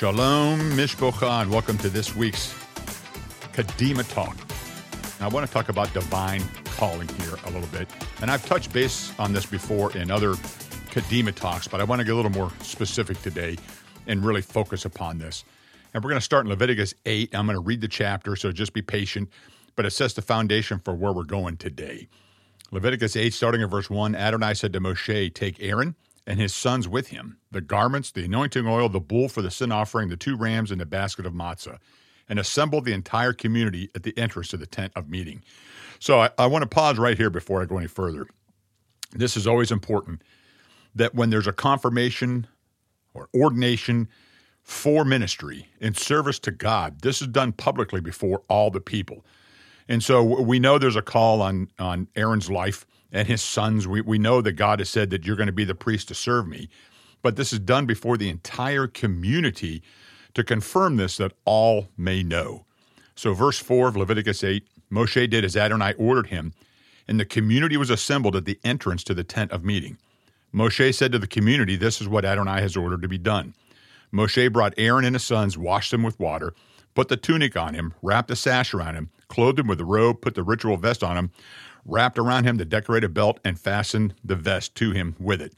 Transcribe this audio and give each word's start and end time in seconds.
Shalom, 0.00 0.58
Mishpocha, 0.70 1.42
and 1.42 1.50
welcome 1.50 1.76
to 1.76 1.90
this 1.90 2.16
week's 2.16 2.54
Kadima 3.52 4.08
Talk. 4.08 4.34
Now, 5.20 5.26
I 5.26 5.28
want 5.28 5.46
to 5.46 5.52
talk 5.52 5.68
about 5.68 5.92
divine 5.92 6.42
calling 6.64 7.06
here 7.06 7.34
a 7.44 7.50
little 7.50 7.68
bit. 7.68 7.86
And 8.22 8.30
I've 8.30 8.42
touched 8.46 8.72
base 8.72 9.12
on 9.18 9.34
this 9.34 9.44
before 9.44 9.94
in 9.94 10.10
other 10.10 10.36
Kadima 10.88 11.34
Talks, 11.34 11.68
but 11.68 11.82
I 11.82 11.84
want 11.84 11.98
to 11.98 12.06
get 12.06 12.14
a 12.14 12.16
little 12.16 12.30
more 12.30 12.50
specific 12.62 13.20
today 13.20 13.58
and 14.06 14.24
really 14.24 14.40
focus 14.40 14.86
upon 14.86 15.18
this. 15.18 15.44
And 15.92 16.02
we're 16.02 16.08
going 16.08 16.18
to 16.18 16.24
start 16.24 16.46
in 16.46 16.48
Leviticus 16.48 16.94
8. 17.04 17.34
I'm 17.34 17.44
going 17.44 17.56
to 17.56 17.60
read 17.60 17.82
the 17.82 17.88
chapter, 17.88 18.36
so 18.36 18.52
just 18.52 18.72
be 18.72 18.80
patient, 18.80 19.28
but 19.76 19.84
it 19.84 19.90
sets 19.90 20.14
the 20.14 20.22
foundation 20.22 20.80
for 20.82 20.94
where 20.94 21.12
we're 21.12 21.24
going 21.24 21.58
today. 21.58 22.08
Leviticus 22.70 23.16
8, 23.16 23.34
starting 23.34 23.60
at 23.60 23.68
verse 23.68 23.90
1 23.90 24.14
Adonai 24.14 24.54
said 24.54 24.72
to 24.72 24.80
Moshe, 24.80 25.34
Take 25.34 25.62
Aaron 25.62 25.94
and 26.30 26.38
his 26.38 26.54
sons 26.54 26.86
with 26.86 27.08
him, 27.08 27.38
the 27.50 27.60
garments, 27.60 28.12
the 28.12 28.24
anointing 28.24 28.64
oil, 28.64 28.88
the 28.88 29.00
bull 29.00 29.28
for 29.28 29.42
the 29.42 29.50
sin 29.50 29.72
offering, 29.72 30.08
the 30.08 30.16
two 30.16 30.36
rams, 30.36 30.70
and 30.70 30.80
the 30.80 30.86
basket 30.86 31.26
of 31.26 31.32
matzah, 31.32 31.78
and 32.28 32.38
assemble 32.38 32.80
the 32.80 32.92
entire 32.92 33.32
community 33.32 33.90
at 33.96 34.04
the 34.04 34.16
entrance 34.16 34.46
to 34.46 34.56
the 34.56 34.64
tent 34.64 34.92
of 34.94 35.10
meeting. 35.10 35.42
So 35.98 36.20
I, 36.20 36.30
I 36.38 36.46
want 36.46 36.62
to 36.62 36.68
pause 36.68 36.98
right 36.98 37.16
here 37.16 37.30
before 37.30 37.60
I 37.60 37.64
go 37.64 37.78
any 37.78 37.88
further. 37.88 38.28
This 39.10 39.36
is 39.36 39.48
always 39.48 39.72
important 39.72 40.22
that 40.94 41.16
when 41.16 41.30
there's 41.30 41.48
a 41.48 41.52
confirmation 41.52 42.46
or 43.12 43.28
ordination 43.34 44.06
for 44.62 45.04
ministry 45.04 45.66
in 45.80 45.94
service 45.94 46.38
to 46.38 46.52
God, 46.52 47.00
this 47.00 47.20
is 47.20 47.26
done 47.26 47.50
publicly 47.50 48.00
before 48.00 48.44
all 48.48 48.70
the 48.70 48.80
people. 48.80 49.26
And 49.88 50.00
so 50.00 50.22
we 50.22 50.60
know 50.60 50.78
there's 50.78 50.94
a 50.94 51.02
call 51.02 51.42
on, 51.42 51.70
on 51.80 52.06
Aaron's 52.14 52.48
life 52.48 52.86
and 53.12 53.28
his 53.28 53.42
sons. 53.42 53.86
We, 53.86 54.00
we 54.00 54.18
know 54.18 54.40
that 54.40 54.52
God 54.52 54.78
has 54.78 54.88
said 54.88 55.10
that 55.10 55.24
you're 55.24 55.36
going 55.36 55.46
to 55.46 55.52
be 55.52 55.64
the 55.64 55.74
priest 55.74 56.08
to 56.08 56.14
serve 56.14 56.46
me. 56.46 56.68
But 57.22 57.36
this 57.36 57.52
is 57.52 57.58
done 57.58 57.86
before 57.86 58.16
the 58.16 58.30
entire 58.30 58.86
community 58.86 59.82
to 60.34 60.44
confirm 60.44 60.96
this 60.96 61.16
that 61.16 61.32
all 61.44 61.88
may 61.96 62.22
know. 62.22 62.64
So, 63.14 63.34
verse 63.34 63.58
4 63.58 63.88
of 63.88 63.96
Leviticus 63.96 64.42
8 64.42 64.66
Moshe 64.90 65.30
did 65.30 65.44
as 65.44 65.56
Adonai 65.56 65.92
ordered 65.94 66.28
him, 66.28 66.52
and 67.06 67.20
the 67.20 67.24
community 67.24 67.76
was 67.76 67.90
assembled 67.90 68.34
at 68.34 68.44
the 68.44 68.58
entrance 68.64 69.04
to 69.04 69.14
the 69.14 69.24
tent 69.24 69.52
of 69.52 69.64
meeting. 69.64 69.98
Moshe 70.52 70.94
said 70.94 71.12
to 71.12 71.18
the 71.18 71.28
community, 71.28 71.76
This 71.76 72.00
is 72.00 72.08
what 72.08 72.24
Adonai 72.24 72.60
has 72.60 72.76
ordered 72.76 73.02
to 73.02 73.08
be 73.08 73.18
done. 73.18 73.54
Moshe 74.12 74.52
brought 74.52 74.74
Aaron 74.76 75.04
and 75.04 75.14
his 75.14 75.24
sons, 75.24 75.56
washed 75.56 75.92
them 75.92 76.02
with 76.02 76.18
water, 76.18 76.54
put 76.94 77.08
the 77.08 77.16
tunic 77.16 77.56
on 77.56 77.74
him, 77.74 77.94
wrapped 78.02 78.30
a 78.32 78.36
sash 78.36 78.74
around 78.74 78.96
him, 78.96 79.10
clothed 79.30 79.58
him 79.58 79.66
with 79.66 79.80
a 79.80 79.84
robe, 79.84 80.20
put 80.20 80.34
the 80.34 80.42
ritual 80.42 80.76
vest 80.76 81.02
on 81.02 81.16
him, 81.16 81.30
wrapped 81.86 82.18
around 82.18 82.44
him 82.44 82.58
the 82.58 82.64
decorated 82.66 83.14
belt, 83.14 83.40
and 83.44 83.58
fastened 83.58 84.12
the 84.22 84.36
vest 84.36 84.74
to 84.74 84.90
him 84.90 85.16
with 85.18 85.40
it. 85.40 85.54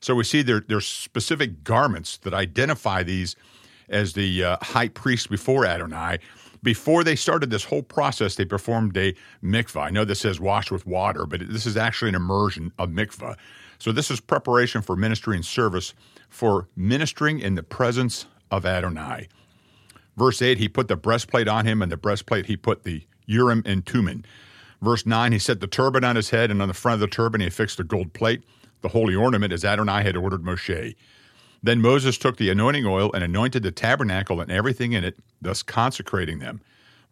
So 0.00 0.14
we 0.14 0.22
see 0.22 0.42
there, 0.42 0.62
there's 0.68 0.86
specific 0.86 1.64
garments 1.64 2.18
that 2.18 2.34
identify 2.34 3.02
these 3.02 3.34
as 3.88 4.12
the 4.12 4.44
uh, 4.44 4.56
high 4.62 4.88
priest 4.88 5.30
before 5.30 5.66
Adonai. 5.66 6.18
Before 6.62 7.04
they 7.04 7.16
started 7.16 7.50
this 7.50 7.64
whole 7.64 7.82
process, 7.82 8.34
they 8.34 8.44
performed 8.44 8.96
a 8.96 9.14
mikvah. 9.42 9.82
I 9.82 9.90
know 9.90 10.04
this 10.04 10.20
says 10.20 10.40
wash 10.40 10.70
with 10.70 10.86
water, 10.86 11.24
but 11.26 11.40
this 11.48 11.66
is 11.66 11.76
actually 11.76 12.10
an 12.10 12.14
immersion 12.14 12.72
of 12.78 12.90
mikvah. 12.90 13.36
So 13.78 13.92
this 13.92 14.10
is 14.10 14.20
preparation 14.20 14.82
for 14.82 14.96
ministry 14.96 15.36
and 15.36 15.44
service 15.44 15.94
for 16.28 16.68
ministering 16.76 17.38
in 17.40 17.54
the 17.54 17.62
presence 17.62 18.26
of 18.50 18.66
Adonai. 18.66 19.28
Verse 20.16 20.40
8, 20.40 20.58
he 20.58 20.68
put 20.68 20.88
the 20.88 20.96
breastplate 20.96 21.48
on 21.48 21.66
him, 21.66 21.82
and 21.82 21.92
the 21.92 21.96
breastplate 21.96 22.46
he 22.46 22.56
put 22.56 22.84
the 22.84 23.06
Urim 23.26 23.62
and 23.66 23.84
Thummim. 23.84 24.24
Verse 24.80 25.04
9, 25.04 25.32
he 25.32 25.38
set 25.38 25.60
the 25.60 25.66
turban 25.66 26.04
on 26.04 26.16
his 26.16 26.30
head, 26.30 26.50
and 26.50 26.62
on 26.62 26.68
the 26.68 26.74
front 26.74 26.94
of 26.94 27.00
the 27.00 27.14
turban 27.14 27.40
he 27.40 27.46
affixed 27.46 27.80
a 27.80 27.84
gold 27.84 28.12
plate, 28.12 28.42
the 28.82 28.88
holy 28.88 29.14
ornament, 29.14 29.52
as 29.52 29.64
Adonai 29.64 30.02
had 30.02 30.16
ordered 30.16 30.42
Moshe. 30.42 30.94
Then 31.62 31.80
Moses 31.80 32.18
took 32.18 32.36
the 32.36 32.50
anointing 32.50 32.86
oil 32.86 33.10
and 33.12 33.24
anointed 33.24 33.62
the 33.62 33.72
tabernacle 33.72 34.40
and 34.40 34.50
everything 34.50 34.92
in 34.92 35.04
it, 35.04 35.18
thus 35.40 35.62
consecrating 35.62 36.38
them. 36.38 36.60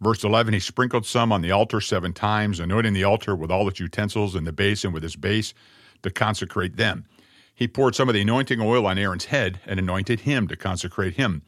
Verse 0.01 0.23
11, 0.23 0.55
he 0.55 0.61
sprinkled 0.61 1.07
some 1.07 1.33
on 1.33 1.41
the 1.41 1.51
altar 1.51 1.81
seven 1.81 2.13
times, 2.13 2.61
anointing 2.61 2.93
the 2.93 3.05
altar 3.05 3.35
with 3.35 3.51
all 3.51 3.67
its 3.69 3.81
utensils 3.81 4.35
and 4.35 4.47
the 4.47 4.53
basin 4.53 4.93
with 4.93 5.05
its 5.05 5.17
base 5.17 5.55
to 6.03 6.11
consecrate 6.11 6.77
them. 6.77 7.07
He 7.55 7.69
poured 7.69 7.95
some 7.95 8.09
of 8.09 8.15
the 8.15 8.21
anointing 8.21 8.61
oil 8.61 8.87
on 8.87 8.99
Aaron's 8.99 9.27
head 9.27 9.61
and 9.67 9.79
anointed 9.79 10.21
him 10.21 10.47
to 10.49 10.57
consecrate 10.57 11.15
him. 11.15 11.43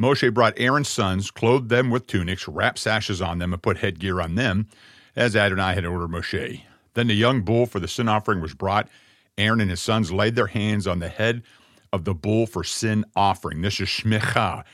Moshe 0.00 0.32
brought 0.32 0.54
Aaron's 0.56 0.88
sons, 0.88 1.30
clothed 1.30 1.68
them 1.68 1.90
with 1.90 2.06
tunics, 2.06 2.48
wrapped 2.48 2.78
sashes 2.78 3.20
on 3.20 3.38
them, 3.38 3.52
and 3.52 3.62
put 3.62 3.78
headgear 3.78 4.20
on 4.20 4.34
them, 4.34 4.66
as 5.14 5.36
Adonai 5.36 5.74
had 5.74 5.84
ordered 5.84 6.10
Moshe. 6.10 6.62
Then 6.94 7.08
the 7.08 7.14
young 7.14 7.42
bull 7.42 7.66
for 7.66 7.80
the 7.80 7.88
sin 7.88 8.08
offering 8.08 8.40
was 8.40 8.54
brought. 8.54 8.88
Aaron 9.36 9.60
and 9.60 9.70
his 9.70 9.80
sons 9.80 10.10
laid 10.10 10.36
their 10.36 10.46
hands 10.46 10.86
on 10.86 11.00
the 11.00 11.08
head 11.08 11.42
of 11.92 12.04
the 12.04 12.14
bull 12.14 12.46
for 12.46 12.64
sin 12.64 13.04
offering. 13.14 13.60
This 13.60 13.78
is 13.78 13.88
shmicha. 13.88 14.64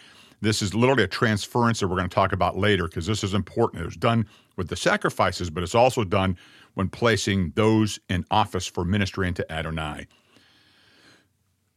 This 0.40 0.62
is 0.62 0.74
literally 0.74 1.02
a 1.02 1.08
transference 1.08 1.80
that 1.80 1.88
we're 1.88 1.96
going 1.96 2.08
to 2.08 2.14
talk 2.14 2.32
about 2.32 2.56
later 2.56 2.84
because 2.84 3.06
this 3.06 3.24
is 3.24 3.34
important. 3.34 3.82
It 3.82 3.86
was 3.86 3.96
done 3.96 4.26
with 4.56 4.68
the 4.68 4.76
sacrifices, 4.76 5.50
but 5.50 5.62
it's 5.62 5.74
also 5.74 6.04
done 6.04 6.36
when 6.74 6.88
placing 6.88 7.52
those 7.56 7.98
in 8.08 8.24
office 8.30 8.66
for 8.66 8.84
ministry 8.84 9.26
into 9.26 9.50
Adonai. 9.50 10.06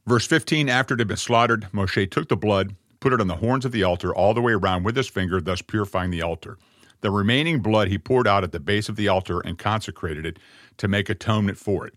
Verse 0.06 0.28
15 0.28 0.70
After 0.70 0.94
it 0.94 1.00
had 1.00 1.08
been 1.08 1.18
slaughtered, 1.18 1.68
Moshe 1.74 2.12
took 2.12 2.28
the 2.30 2.38
blood, 2.38 2.76
put 3.00 3.14
it 3.14 3.22
on 3.22 3.28
the 3.28 3.38
horns 3.38 3.66
of 3.66 3.72
the 3.72 3.84
altar 3.84 4.14
all 4.14 4.34
the 4.34 4.42
way 4.42 4.54
around 4.54 4.84
with 4.84 4.96
his 4.96 5.08
finger, 5.08 5.40
thus 5.40 5.62
purifying 5.62 6.12
the 6.12 6.22
altar. 6.22 6.58
The 7.02 7.12
remaining 7.12 7.62
blood 7.62 7.88
he 7.88 7.98
poured 7.98 8.28
out 8.28 8.44
at 8.44 8.52
the 8.52 8.60
base 8.60 8.90
of 8.90 8.96
the 8.96 9.08
altar 9.08 9.40
and 9.40 9.58
consecrated 9.58 10.26
it 10.26 10.40
to 10.78 10.88
make 10.88 11.10
atonement 11.10 11.58
for 11.58 11.88
it. 11.88 11.94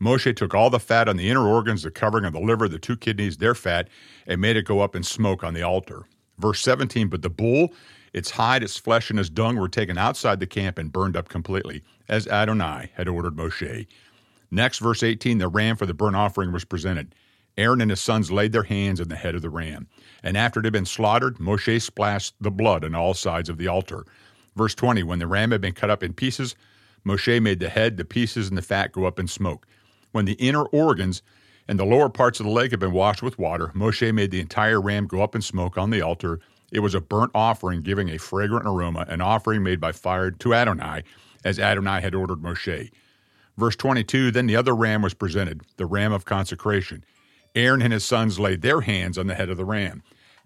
Moshe 0.00 0.36
took 0.36 0.54
all 0.54 0.70
the 0.70 0.80
fat 0.80 1.08
on 1.08 1.16
the 1.16 1.30
inner 1.30 1.46
organs, 1.46 1.82
the 1.82 1.90
covering 1.90 2.24
of 2.24 2.32
the 2.32 2.40
liver, 2.40 2.68
the 2.68 2.78
two 2.78 2.96
kidneys, 2.96 3.38
their 3.38 3.54
fat, 3.54 3.88
and 4.26 4.40
made 4.40 4.56
it 4.56 4.66
go 4.66 4.80
up 4.80 4.94
in 4.94 5.02
smoke 5.02 5.42
on 5.42 5.54
the 5.54 5.62
altar. 5.62 6.04
Verse 6.38 6.60
17 6.60 7.08
But 7.08 7.22
the 7.22 7.30
bull, 7.30 7.72
its 8.12 8.30
hide, 8.30 8.62
its 8.62 8.76
flesh, 8.76 9.10
and 9.10 9.18
its 9.18 9.30
dung 9.30 9.56
were 9.56 9.68
taken 9.68 9.96
outside 9.96 10.40
the 10.40 10.46
camp 10.46 10.78
and 10.78 10.92
burned 10.92 11.16
up 11.16 11.28
completely, 11.28 11.82
as 12.08 12.26
Adonai 12.26 12.90
had 12.94 13.08
ordered 13.08 13.36
Moshe. 13.36 13.86
Next, 14.50 14.78
verse 14.78 15.02
18 15.02 15.38
The 15.38 15.48
ram 15.48 15.76
for 15.76 15.86
the 15.86 15.94
burnt 15.94 16.16
offering 16.16 16.52
was 16.52 16.64
presented. 16.64 17.14
Aaron 17.56 17.80
and 17.80 17.90
his 17.90 18.00
sons 18.00 18.32
laid 18.32 18.52
their 18.52 18.64
hands 18.64 19.00
on 19.00 19.08
the 19.08 19.16
head 19.16 19.34
of 19.34 19.42
the 19.42 19.50
ram. 19.50 19.86
And 20.22 20.36
after 20.36 20.60
it 20.60 20.66
had 20.66 20.72
been 20.72 20.86
slaughtered, 20.86 21.38
Moshe 21.38 21.80
splashed 21.80 22.34
the 22.40 22.50
blood 22.50 22.84
on 22.84 22.94
all 22.94 23.14
sides 23.14 23.48
of 23.48 23.58
the 23.58 23.68
altar. 23.68 24.04
Verse 24.56 24.74
20 24.74 25.02
When 25.02 25.18
the 25.18 25.26
ram 25.26 25.52
had 25.52 25.60
been 25.60 25.74
cut 25.74 25.90
up 25.90 26.02
in 26.02 26.14
pieces, 26.14 26.54
Moshe 27.06 27.40
made 27.40 27.60
the 27.60 27.68
head, 27.68 27.96
the 27.96 28.04
pieces, 28.04 28.48
and 28.48 28.58
the 28.58 28.62
fat 28.62 28.92
go 28.92 29.04
up 29.04 29.18
in 29.18 29.28
smoke. 29.28 29.66
When 30.12 30.24
the 30.24 30.32
inner 30.34 30.64
organs 30.64 31.22
and 31.68 31.78
the 31.78 31.84
lower 31.84 32.08
parts 32.08 32.40
of 32.40 32.46
the 32.46 32.52
leg 32.52 32.70
had 32.70 32.80
been 32.80 32.92
washed 32.92 33.22
with 33.22 33.38
water, 33.38 33.72
Moshe 33.74 34.12
made 34.14 34.30
the 34.30 34.40
entire 34.40 34.80
ram 34.80 35.06
go 35.06 35.22
up 35.22 35.34
in 35.34 35.42
smoke 35.42 35.76
on 35.76 35.90
the 35.90 36.02
altar. 36.02 36.40
It 36.72 36.80
was 36.80 36.94
a 36.94 37.00
burnt 37.00 37.30
offering, 37.34 37.82
giving 37.82 38.08
a 38.08 38.18
fragrant 38.18 38.66
aroma, 38.66 39.06
an 39.08 39.20
offering 39.20 39.62
made 39.62 39.80
by 39.80 39.92
fire 39.92 40.30
to 40.30 40.54
Adonai, 40.54 41.04
as 41.44 41.58
Adonai 41.58 42.00
had 42.00 42.14
ordered 42.14 42.40
Moshe. 42.40 42.90
Verse 43.56 43.76
22 43.76 44.30
Then 44.30 44.46
the 44.46 44.56
other 44.56 44.74
ram 44.74 45.02
was 45.02 45.14
presented, 45.14 45.62
the 45.76 45.86
ram 45.86 46.12
of 46.12 46.24
consecration. 46.24 47.04
Aaron 47.54 47.82
and 47.82 47.92
his 47.92 48.04
sons 48.04 48.38
laid 48.38 48.62
their 48.62 48.80
hands 48.82 49.16
on 49.16 49.26
the 49.26 49.34
head 49.34 49.50
of 49.50 49.56
the 49.56 49.64
ram. 49.64 50.02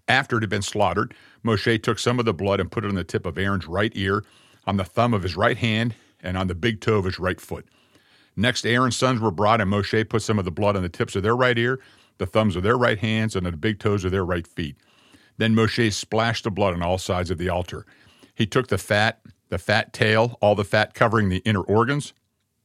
After 0.07 0.39
it 0.39 0.43
had 0.43 0.51
been 0.51 0.63
slaughtered, 0.63 1.15
Moshe 1.45 1.83
took 1.83 1.99
some 1.99 2.19
of 2.19 2.25
the 2.25 2.35
blood 2.35 2.61
and 2.61 2.71
put 2.71 2.85
it 2.85 2.89
on 2.89 2.95
the 2.95 3.05
tip 3.05 3.27
of 3.27 3.39
Aaron's 3.39 3.67
right 3.67 3.93
ear, 3.95 4.25
on 4.67 4.77
the 4.77 4.85
thumb 4.85 5.15
of 5.15 5.23
his 5.23 5.37
right 5.37 5.57
hand, 5.57 5.95
and 6.21 6.37
on 6.37 6.47
the 6.47 6.55
big 6.55 6.81
toe 6.81 6.99
of 6.99 7.05
his 7.05 7.19
right 7.19 7.41
foot. 7.41 7.67
Next, 8.37 8.65
Aaron's 8.65 8.97
sons 8.97 9.21
were 9.21 9.31
brought, 9.31 9.61
and 9.61 9.71
Moshe 9.71 10.09
put 10.09 10.23
some 10.23 10.39
of 10.39 10.45
the 10.45 10.51
blood 10.51 10.77
on 10.77 10.83
the 10.83 10.89
tips 10.89 11.17
of 11.17 11.23
their 11.23 11.37
right 11.37 11.59
ear, 11.59 11.81
the 12.19 12.27
thumbs 12.27 12.57
of 12.57 12.63
their 12.63 12.77
right 12.77 12.99
hands, 12.99 13.35
and 13.35 13.47
on 13.47 13.53
the 13.53 13.59
big 13.59 13.79
toes 13.79 14.05
of 14.05 14.11
their 14.11 14.25
right 14.25 14.47
feet. 14.47 14.77
Then 15.37 15.55
Moshe 15.55 15.93
splashed 15.93 16.45
the 16.45 16.51
blood 16.51 16.75
on 16.75 16.83
all 16.83 16.99
sides 16.99 17.31
of 17.31 17.39
the 17.39 17.49
altar. 17.49 17.87
He 18.35 18.47
took 18.47 18.69
the 18.69 18.79
fat, 18.79 19.21
the 19.49 19.59
fat 19.59 19.93
tail, 19.93 20.39
all 20.41 20.55
the 20.55 20.65
fat 20.65 20.95
covering 20.95 21.29
the 21.29 21.39
inner 21.39 21.63
organs, 21.63 22.13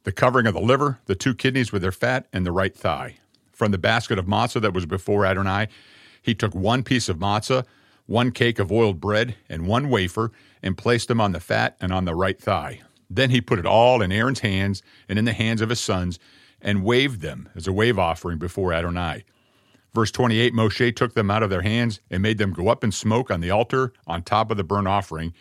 the 0.03 0.11
covering 0.11 0.47
of 0.47 0.53
the 0.53 0.61
liver, 0.61 0.99
the 1.05 1.15
two 1.15 1.33
kidneys 1.33 1.71
with 1.71 1.81
their 1.81 1.91
fat, 1.91 2.27
and 2.33 2.45
the 2.45 2.51
right 2.51 2.75
thigh. 2.75 3.17
From 3.63 3.71
the 3.71 3.77
basket 3.77 4.19
of 4.19 4.25
matzah 4.25 4.59
that 4.59 4.73
was 4.73 4.85
before 4.85 5.25
Adonai, 5.25 5.69
he 6.21 6.35
took 6.35 6.53
one 6.53 6.83
piece 6.83 7.07
of 7.07 7.15
matzah, 7.15 7.65
one 8.07 8.31
cake 8.31 8.59
of 8.59 8.73
oiled 8.73 8.99
bread, 8.99 9.37
and 9.47 9.65
one 9.65 9.87
wafer, 9.87 10.33
and 10.61 10.77
placed 10.77 11.07
them 11.07 11.21
on 11.21 11.31
the 11.31 11.39
fat 11.39 11.77
and 11.79 11.93
on 11.93 12.03
the 12.03 12.13
right 12.13 12.37
thigh. 12.37 12.81
Then 13.09 13.29
he 13.29 13.39
put 13.39 13.59
it 13.59 13.65
all 13.65 14.01
in 14.01 14.11
Aaron's 14.11 14.41
hands 14.41 14.83
and 15.07 15.17
in 15.17 15.23
the 15.23 15.31
hands 15.31 15.61
of 15.61 15.69
his 15.69 15.79
sons, 15.79 16.19
and 16.61 16.83
waved 16.83 17.21
them 17.21 17.47
as 17.55 17.65
a 17.65 17.71
wave 17.71 17.97
offering 17.97 18.37
before 18.37 18.73
Adonai. 18.73 19.23
Verse 19.93 20.11
28 20.11 20.53
Moshe 20.53 20.93
took 20.93 21.13
them 21.13 21.31
out 21.31 21.41
of 21.41 21.49
their 21.49 21.61
hands 21.61 22.01
and 22.11 22.21
made 22.21 22.39
them 22.39 22.51
go 22.51 22.67
up 22.67 22.83
in 22.83 22.91
smoke 22.91 23.31
on 23.31 23.39
the 23.39 23.51
altar 23.51 23.93
on 24.05 24.23
top 24.23 24.51
of 24.51 24.57
the 24.57 24.65
burnt 24.65 24.89
offering. 24.89 25.33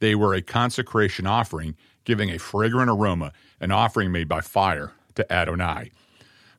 They 0.00 0.14
were 0.14 0.34
a 0.34 0.42
consecration 0.42 1.26
offering, 1.26 1.76
giving 2.04 2.28
a 2.28 2.36
fragrant 2.36 2.90
aroma, 2.90 3.32
an 3.58 3.72
offering 3.72 4.12
made 4.12 4.28
by 4.28 4.42
fire 4.42 4.92
to 5.14 5.32
Adonai. 5.32 5.92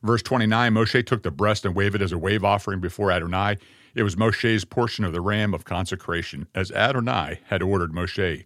Verse 0.02 0.22
29 0.22 0.74
Moshe 0.74 1.06
took 1.06 1.22
the 1.22 1.30
breast 1.30 1.64
and 1.64 1.74
waved 1.74 1.94
it 1.94 2.02
as 2.02 2.12
a 2.12 2.18
wave 2.18 2.44
offering 2.44 2.80
before 2.80 3.12
Adonai. 3.12 3.56
It 3.94 4.02
was 4.02 4.16
Moshe's 4.16 4.64
portion 4.64 5.04
of 5.04 5.12
the 5.12 5.20
ram 5.20 5.54
of 5.54 5.64
consecration, 5.64 6.48
as 6.54 6.72
Adonai 6.72 7.40
had 7.46 7.62
ordered 7.62 7.92
Moshe. 7.92 8.44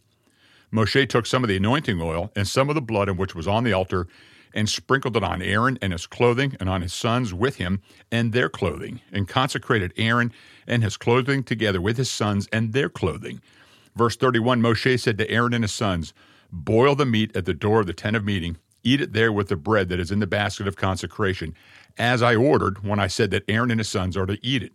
Moshe 0.72 1.08
took 1.08 1.24
some 1.24 1.42
of 1.42 1.48
the 1.48 1.56
anointing 1.56 2.00
oil 2.02 2.30
and 2.36 2.46
some 2.46 2.68
of 2.68 2.74
the 2.74 2.82
blood 2.82 3.08
in 3.08 3.16
which 3.16 3.34
was 3.34 3.48
on 3.48 3.64
the 3.64 3.72
altar 3.72 4.06
and 4.52 4.68
sprinkled 4.68 5.16
it 5.16 5.22
on 5.22 5.40
Aaron 5.40 5.78
and 5.80 5.92
his 5.92 6.06
clothing 6.06 6.56
and 6.60 6.68
on 6.68 6.82
his 6.82 6.92
sons 6.92 7.32
with 7.32 7.56
him 7.56 7.80
and 8.10 8.32
their 8.32 8.48
clothing, 8.48 9.00
and 9.12 9.28
consecrated 9.28 9.92
Aaron 9.96 10.32
and 10.66 10.82
his 10.82 10.96
clothing 10.96 11.42
together 11.42 11.80
with 11.80 11.96
his 11.96 12.10
sons 12.10 12.48
and 12.52 12.72
their 12.72 12.88
clothing. 12.88 13.40
Verse 13.94 14.16
31 14.16 14.60
Moshe 14.60 15.00
said 15.00 15.16
to 15.18 15.30
Aaron 15.30 15.54
and 15.54 15.64
his 15.64 15.72
sons, 15.72 16.12
Boil 16.52 16.94
the 16.94 17.06
meat 17.06 17.34
at 17.36 17.44
the 17.44 17.54
door 17.54 17.80
of 17.80 17.86
the 17.86 17.92
tent 17.92 18.16
of 18.16 18.24
meeting, 18.24 18.56
eat 18.86 19.00
it 19.00 19.12
there 19.12 19.32
with 19.32 19.48
the 19.48 19.56
bread 19.56 19.88
that 19.88 20.00
is 20.00 20.10
in 20.10 20.20
the 20.20 20.26
basket 20.26 20.68
of 20.68 20.76
consecration, 20.76 21.54
as 21.98 22.22
I 22.22 22.36
ordered 22.36 22.84
when 22.84 23.00
I 23.00 23.08
said 23.08 23.30
that 23.32 23.44
Aaron 23.48 23.70
and 23.70 23.80
his 23.80 23.88
sons 23.88 24.16
are 24.16 24.26
to 24.26 24.38
eat 24.42 24.62
it. 24.62 24.72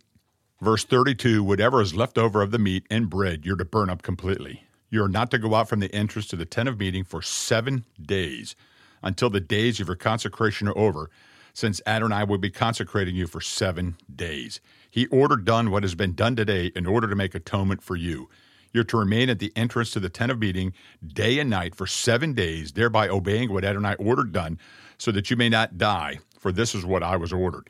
Verse 0.60 0.84
32 0.84 1.42
Whatever 1.42 1.80
is 1.80 1.94
left 1.94 2.18
over 2.18 2.42
of 2.42 2.50
the 2.50 2.58
meat 2.58 2.86
and 2.90 3.10
bread, 3.10 3.44
you're 3.44 3.56
to 3.56 3.64
burn 3.64 3.90
up 3.90 4.02
completely. 4.02 4.64
You 4.90 5.02
are 5.02 5.08
not 5.08 5.30
to 5.30 5.38
go 5.38 5.54
out 5.54 5.68
from 5.68 5.80
the 5.80 5.92
entrance 5.94 6.26
to 6.28 6.36
the 6.36 6.44
tent 6.44 6.68
of 6.68 6.78
meeting 6.78 7.02
for 7.02 7.22
seven 7.22 7.84
days 8.00 8.54
until 9.02 9.30
the 9.30 9.40
days 9.40 9.80
of 9.80 9.88
your 9.88 9.96
consecration 9.96 10.68
are 10.68 10.76
over, 10.76 11.10
since 11.54 11.80
Adonai 11.86 12.24
will 12.24 12.38
be 12.38 12.50
consecrating 12.50 13.16
you 13.16 13.26
for 13.26 13.40
seven 13.40 13.96
days. 14.14 14.60
He 14.90 15.06
ordered 15.06 15.44
done 15.44 15.70
what 15.70 15.82
has 15.82 15.94
been 15.94 16.14
done 16.14 16.36
today 16.36 16.70
in 16.76 16.86
order 16.86 17.08
to 17.08 17.16
make 17.16 17.34
atonement 17.34 17.82
for 17.82 17.96
you. 17.96 18.28
You're 18.72 18.84
to 18.84 18.96
remain 18.96 19.28
at 19.28 19.38
the 19.38 19.52
entrance 19.54 19.90
to 19.92 20.00
the 20.00 20.08
tent 20.08 20.32
of 20.32 20.38
meeting 20.38 20.72
day 21.06 21.38
and 21.38 21.50
night 21.50 21.74
for 21.74 21.86
seven 21.86 22.32
days, 22.32 22.72
thereby 22.72 23.08
obeying 23.08 23.52
what 23.52 23.64
Adonai 23.64 23.94
ordered 23.98 24.32
done, 24.32 24.58
so 24.98 25.12
that 25.12 25.30
you 25.30 25.36
may 25.36 25.48
not 25.48 25.78
die, 25.78 26.20
for 26.38 26.52
this 26.52 26.74
is 26.74 26.84
what 26.84 27.02
I 27.02 27.16
was 27.16 27.32
ordered. 27.32 27.68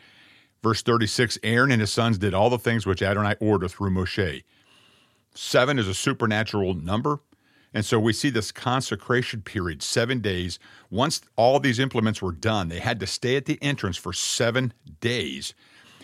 Verse 0.62 0.82
36 0.82 1.38
Aaron 1.43 1.72
and 1.72 1.81
his 1.81 1.93
sons 1.93 2.19
did 2.19 2.34
all 2.34 2.50
the 2.50 2.58
things 2.58 2.87
which 2.87 3.02
Adonai 3.02 3.34
ordered 3.40 3.70
through 3.70 3.90
Moshe. 3.90 4.44
Seven 5.34 5.78
is 5.78 5.88
a 5.88 5.94
supernatural 5.94 6.75
number. 6.75 7.20
And 7.75 7.84
so 7.84 7.98
we 7.98 8.12
see 8.12 8.28
this 8.28 8.52
consecration 8.52 9.40
period, 9.40 9.82
seven 9.82 10.20
days. 10.20 10.58
Once 10.90 11.22
all 11.37 11.58
these 11.58 11.78
implements 11.78 12.20
were 12.20 12.32
done, 12.32 12.69
they 12.69 12.81
had 12.81 13.00
to 13.00 13.06
stay 13.06 13.37
at 13.37 13.46
the 13.46 13.58
entrance 13.62 13.96
for 13.96 14.12
seven 14.12 14.75
days. 15.00 15.55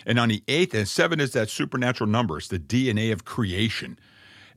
And 0.06 0.18
on 0.18 0.30
the 0.30 0.42
eighth, 0.48 0.72
and 0.72 0.88
seven 0.88 1.20
is 1.20 1.32
that 1.32 1.50
supernatural 1.50 2.08
number, 2.08 2.38
it's 2.38 2.48
the 2.48 2.58
DNA 2.58 3.12
of 3.12 3.26
creation. 3.26 3.98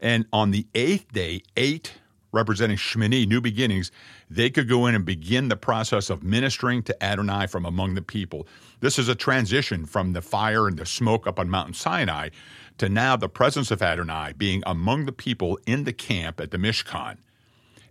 And 0.01 0.25
on 0.33 0.51
the 0.51 0.67
eighth 0.73 1.11
day, 1.13 1.43
eight 1.55 1.93
representing 2.31 2.77
Shmini, 2.77 3.27
new 3.27 3.41
beginnings, 3.41 3.91
they 4.29 4.49
could 4.49 4.69
go 4.69 4.85
in 4.87 4.95
and 4.95 5.05
begin 5.05 5.49
the 5.49 5.57
process 5.57 6.09
of 6.09 6.23
ministering 6.23 6.81
to 6.83 7.03
Adonai 7.03 7.47
from 7.47 7.65
among 7.65 7.95
the 7.95 8.01
people. 8.01 8.47
This 8.79 8.97
is 8.97 9.09
a 9.09 9.15
transition 9.15 9.85
from 9.85 10.13
the 10.13 10.21
fire 10.21 10.67
and 10.67 10.77
the 10.77 10.85
smoke 10.85 11.27
up 11.27 11.39
on 11.39 11.49
Mount 11.49 11.75
Sinai 11.75 12.29
to 12.77 12.89
now 12.89 13.15
the 13.15 13.29
presence 13.29 13.69
of 13.69 13.81
Adonai 13.81 14.33
being 14.37 14.63
among 14.65 15.05
the 15.05 15.11
people 15.11 15.59
in 15.65 15.83
the 15.83 15.93
camp 15.93 16.39
at 16.39 16.51
the 16.51 16.57
Mishkan. 16.57 17.17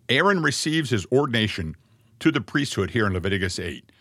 Aaron 0.09 0.43
receives 0.43 0.91
his 0.91 1.07
ordination 1.13 1.77
to 2.19 2.33
the 2.33 2.41
priesthood 2.41 2.91
here 2.91 3.07
in 3.07 3.13
Leviticus 3.13 3.59
8. 3.59 3.93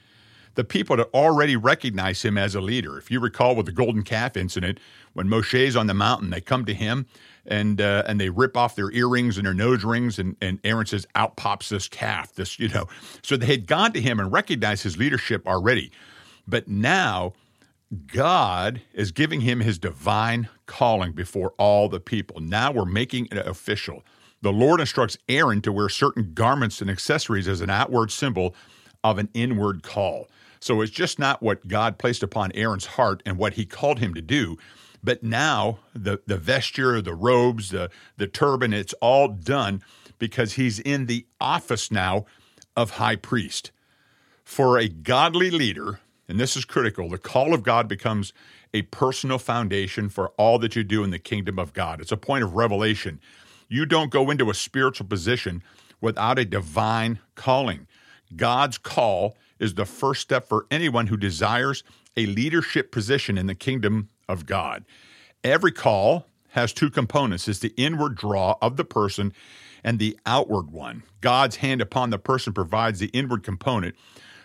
The 0.59 0.65
people 0.65 0.97
had 0.97 1.05
already 1.13 1.55
recognized 1.55 2.25
him 2.25 2.37
as 2.37 2.53
a 2.53 2.59
leader. 2.59 2.97
If 2.97 3.09
you 3.09 3.21
recall 3.21 3.55
with 3.55 3.65
the 3.65 3.71
golden 3.71 4.03
calf 4.03 4.35
incident, 4.35 4.77
when 5.13 5.29
Moshe's 5.29 5.77
on 5.77 5.87
the 5.87 5.93
mountain, 5.93 6.31
they 6.31 6.41
come 6.41 6.65
to 6.65 6.73
him 6.73 7.05
and 7.45 7.79
uh, 7.79 8.03
and 8.05 8.19
they 8.19 8.27
rip 8.27 8.57
off 8.57 8.75
their 8.75 8.91
earrings 8.91 9.37
and 9.37 9.45
their 9.45 9.53
nose 9.53 9.85
rings, 9.85 10.19
and, 10.19 10.35
and 10.41 10.59
Aaron 10.65 10.85
says, 10.85 11.07
"Out 11.15 11.37
pops 11.37 11.69
this 11.69 11.87
calf." 11.87 12.33
This, 12.33 12.59
you 12.59 12.67
know, 12.67 12.89
so 13.21 13.37
they 13.37 13.45
had 13.45 13.67
gone 13.67 13.93
to 13.93 14.01
him 14.01 14.19
and 14.19 14.33
recognized 14.33 14.83
his 14.83 14.97
leadership 14.97 15.47
already, 15.47 15.93
but 16.45 16.67
now 16.67 17.31
God 18.07 18.81
is 18.91 19.13
giving 19.13 19.39
him 19.39 19.61
his 19.61 19.79
divine 19.79 20.49
calling 20.65 21.13
before 21.13 21.53
all 21.57 21.87
the 21.87 22.01
people. 22.01 22.41
Now 22.41 22.73
we're 22.73 22.83
making 22.83 23.29
it 23.31 23.37
official. 23.37 24.03
The 24.41 24.51
Lord 24.51 24.81
instructs 24.81 25.17
Aaron 25.29 25.61
to 25.61 25.71
wear 25.71 25.87
certain 25.87 26.33
garments 26.33 26.81
and 26.81 26.91
accessories 26.91 27.47
as 27.47 27.61
an 27.61 27.69
outward 27.69 28.11
symbol 28.11 28.53
of 29.05 29.19
an 29.19 29.29
inward 29.33 29.83
call. 29.83 30.27
So 30.59 30.81
it's 30.81 30.91
just 30.91 31.19
not 31.19 31.41
what 31.41 31.67
God 31.67 31.97
placed 31.97 32.23
upon 32.23 32.51
Aaron's 32.53 32.85
heart 32.85 33.23
and 33.25 33.37
what 33.37 33.53
he 33.53 33.65
called 33.65 33.99
him 33.99 34.13
to 34.13 34.21
do, 34.21 34.57
but 35.03 35.23
now 35.23 35.79
the, 35.93 36.21
the 36.25 36.37
vesture, 36.37 37.01
the 37.01 37.13
robes, 37.13 37.69
the, 37.69 37.89
the 38.17 38.27
turban, 38.27 38.73
it's 38.73 38.93
all 39.01 39.29
done 39.29 39.81
because 40.17 40.53
he's 40.53 40.79
in 40.79 41.05
the 41.05 41.25
office 41.39 41.91
now 41.91 42.25
of 42.75 42.91
high 42.91 43.15
priest. 43.15 43.71
For 44.43 44.77
a 44.77 44.89
godly 44.89 45.51
leader, 45.51 45.99
and 46.27 46.39
this 46.39 46.57
is 46.57 46.65
critical, 46.65 47.09
the 47.09 47.17
call 47.17 47.53
of 47.53 47.63
God 47.63 47.87
becomes 47.87 48.33
a 48.73 48.81
personal 48.83 49.39
foundation 49.39 50.09
for 50.09 50.29
all 50.37 50.59
that 50.59 50.75
you 50.75 50.83
do 50.83 51.03
in 51.03 51.11
the 51.11 51.19
kingdom 51.19 51.57
of 51.57 51.73
God. 51.73 52.01
It's 52.01 52.11
a 52.11 52.17
point 52.17 52.43
of 52.43 52.55
revelation. 52.55 53.19
You 53.67 53.85
don't 53.85 54.11
go 54.11 54.29
into 54.29 54.49
a 54.49 54.53
spiritual 54.53 55.07
position 55.07 55.63
without 56.01 56.37
a 56.37 56.45
divine 56.45 57.19
calling. 57.35 57.87
God's 58.35 58.77
call 58.77 59.37
is 59.59 59.75
the 59.75 59.85
first 59.85 60.21
step 60.21 60.47
for 60.47 60.65
anyone 60.71 61.07
who 61.07 61.17
desires 61.17 61.83
a 62.17 62.25
leadership 62.25 62.91
position 62.91 63.37
in 63.37 63.47
the 63.47 63.55
kingdom 63.55 64.09
of 64.27 64.45
God. 64.45 64.85
Every 65.43 65.71
call 65.71 66.25
has 66.49 66.73
two 66.73 66.89
components 66.89 67.47
it's 67.47 67.59
the 67.59 67.73
inward 67.77 68.15
draw 68.15 68.55
of 68.61 68.77
the 68.77 68.85
person 68.85 69.33
and 69.83 69.99
the 69.99 70.17
outward 70.25 70.71
one. 70.71 71.03
God's 71.21 71.57
hand 71.57 71.81
upon 71.81 72.09
the 72.09 72.19
person 72.19 72.53
provides 72.53 72.99
the 72.99 73.07
inward 73.07 73.43
component 73.43 73.95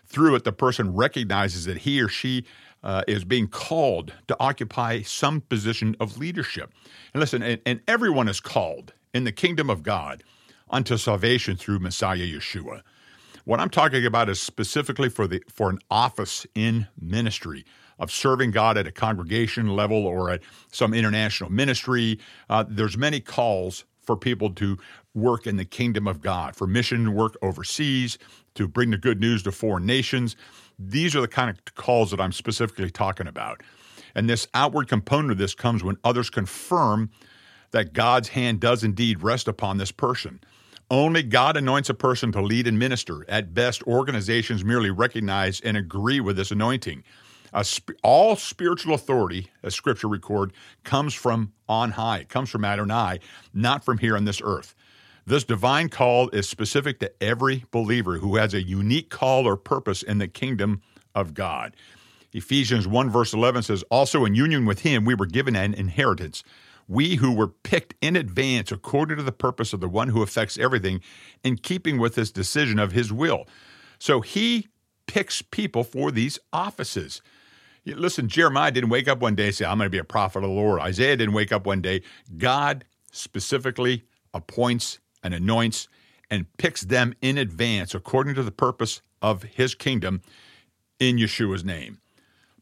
through 0.06 0.34
it, 0.34 0.44
the 0.44 0.52
person 0.52 0.94
recognizes 0.94 1.64
that 1.64 1.78
he 1.78 2.00
or 2.00 2.08
she 2.08 2.44
uh, 2.82 3.02
is 3.08 3.24
being 3.24 3.48
called 3.48 4.12
to 4.28 4.36
occupy 4.38 5.00
some 5.02 5.40
position 5.40 5.96
of 5.98 6.18
leadership. 6.18 6.72
And 7.12 7.20
listen, 7.20 7.42
and, 7.42 7.60
and 7.64 7.80
everyone 7.88 8.28
is 8.28 8.40
called 8.40 8.92
in 9.12 9.24
the 9.24 9.32
kingdom 9.32 9.70
of 9.70 9.82
God 9.82 10.22
unto 10.70 10.96
salvation 10.96 11.56
through 11.56 11.78
Messiah 11.78 12.18
Yeshua. 12.18 12.82
What 13.44 13.60
I'm 13.60 13.68
talking 13.68 14.06
about 14.06 14.30
is 14.30 14.40
specifically 14.40 15.10
for 15.10 15.26
the 15.26 15.42
for 15.50 15.68
an 15.68 15.78
office 15.90 16.46
in 16.54 16.88
ministry 16.98 17.66
of 17.98 18.10
serving 18.10 18.52
God 18.52 18.78
at 18.78 18.86
a 18.86 18.92
congregation 18.92 19.68
level 19.68 20.06
or 20.06 20.30
at 20.30 20.40
some 20.72 20.94
international 20.94 21.50
ministry. 21.50 22.18
Uh, 22.48 22.64
there's 22.66 22.96
many 22.96 23.20
calls 23.20 23.84
for 24.00 24.16
people 24.16 24.50
to 24.54 24.78
work 25.12 25.46
in 25.46 25.56
the 25.58 25.64
kingdom 25.64 26.08
of 26.08 26.22
God, 26.22 26.56
for 26.56 26.66
mission 26.66 27.14
work 27.14 27.36
overseas, 27.42 28.18
to 28.54 28.66
bring 28.66 28.90
the 28.90 28.98
good 28.98 29.20
news 29.20 29.42
to 29.42 29.52
foreign 29.52 29.84
nations. 29.84 30.36
These 30.78 31.14
are 31.14 31.20
the 31.20 31.28
kind 31.28 31.50
of 31.50 31.74
calls 31.74 32.10
that 32.10 32.20
I'm 32.20 32.32
specifically 32.32 32.90
talking 32.90 33.26
about. 33.26 33.62
And 34.14 34.28
this 34.28 34.48
outward 34.54 34.88
component 34.88 35.32
of 35.32 35.38
this 35.38 35.54
comes 35.54 35.84
when 35.84 35.96
others 36.02 36.30
confirm 36.30 37.10
that 37.72 37.92
God's 37.92 38.28
hand 38.28 38.60
does 38.60 38.84
indeed 38.84 39.22
rest 39.22 39.48
upon 39.48 39.78
this 39.78 39.92
person. 39.92 40.40
Only 40.90 41.22
God 41.22 41.56
anoints 41.56 41.88
a 41.88 41.94
person 41.94 42.30
to 42.32 42.40
lead 42.40 42.66
and 42.66 42.78
minister. 42.78 43.24
At 43.28 43.54
best, 43.54 43.82
organizations 43.84 44.64
merely 44.64 44.90
recognize 44.90 45.60
and 45.60 45.76
agree 45.76 46.20
with 46.20 46.36
this 46.36 46.50
anointing. 46.50 47.04
Sp- 47.62 47.96
all 48.02 48.36
spiritual 48.36 48.94
authority, 48.94 49.48
as 49.62 49.74
Scripture 49.74 50.08
record, 50.08 50.52
comes 50.82 51.14
from 51.14 51.52
on 51.68 51.92
high. 51.92 52.18
It 52.18 52.28
comes 52.28 52.50
from 52.50 52.64
Adonai, 52.64 53.20
not 53.52 53.84
from 53.84 53.98
here 53.98 54.16
on 54.16 54.24
this 54.24 54.42
earth. 54.44 54.74
This 55.26 55.44
divine 55.44 55.88
call 55.88 56.28
is 56.30 56.48
specific 56.48 57.00
to 57.00 57.10
every 57.22 57.64
believer 57.70 58.18
who 58.18 58.36
has 58.36 58.52
a 58.52 58.62
unique 58.62 59.08
call 59.08 59.46
or 59.46 59.56
purpose 59.56 60.02
in 60.02 60.18
the 60.18 60.28
kingdom 60.28 60.82
of 61.14 61.32
God. 61.32 61.74
Ephesians 62.32 62.86
1, 62.86 63.08
verse 63.08 63.32
11 63.32 63.62
says, 63.62 63.84
Also 63.90 64.24
in 64.24 64.34
union 64.34 64.66
with 64.66 64.80
him, 64.80 65.04
we 65.04 65.14
were 65.14 65.24
given 65.24 65.54
an 65.56 65.72
inheritance. 65.72 66.42
We 66.86 67.16
who 67.16 67.32
were 67.32 67.48
picked 67.48 67.94
in 68.00 68.16
advance 68.16 68.70
according 68.70 69.16
to 69.16 69.22
the 69.22 69.32
purpose 69.32 69.72
of 69.72 69.80
the 69.80 69.88
one 69.88 70.08
who 70.08 70.22
affects 70.22 70.58
everything, 70.58 71.00
in 71.42 71.56
keeping 71.56 71.98
with 71.98 72.16
his 72.16 72.30
decision 72.30 72.78
of 72.78 72.92
his 72.92 73.12
will. 73.12 73.46
So 73.98 74.20
he 74.20 74.68
picks 75.06 75.42
people 75.42 75.84
for 75.84 76.10
these 76.10 76.38
offices. 76.52 77.22
Listen, 77.86 78.28
Jeremiah 78.28 78.70
didn't 78.70 78.90
wake 78.90 79.08
up 79.08 79.20
one 79.20 79.34
day 79.34 79.46
and 79.46 79.54
say, 79.54 79.64
I'm 79.64 79.78
going 79.78 79.86
to 79.86 79.90
be 79.90 79.98
a 79.98 80.04
prophet 80.04 80.38
of 80.38 80.44
the 80.44 80.48
Lord. 80.48 80.80
Isaiah 80.80 81.16
didn't 81.16 81.34
wake 81.34 81.52
up 81.52 81.66
one 81.66 81.82
day. 81.82 82.02
God 82.38 82.84
specifically 83.12 84.04
appoints 84.32 84.98
and 85.22 85.34
anoints 85.34 85.88
and 86.30 86.46
picks 86.56 86.82
them 86.82 87.14
in 87.20 87.38
advance 87.38 87.94
according 87.94 88.34
to 88.34 88.42
the 88.42 88.50
purpose 88.50 89.02
of 89.20 89.42
his 89.42 89.74
kingdom 89.74 90.22
in 90.98 91.16
Yeshua's 91.16 91.64
name. 91.64 92.00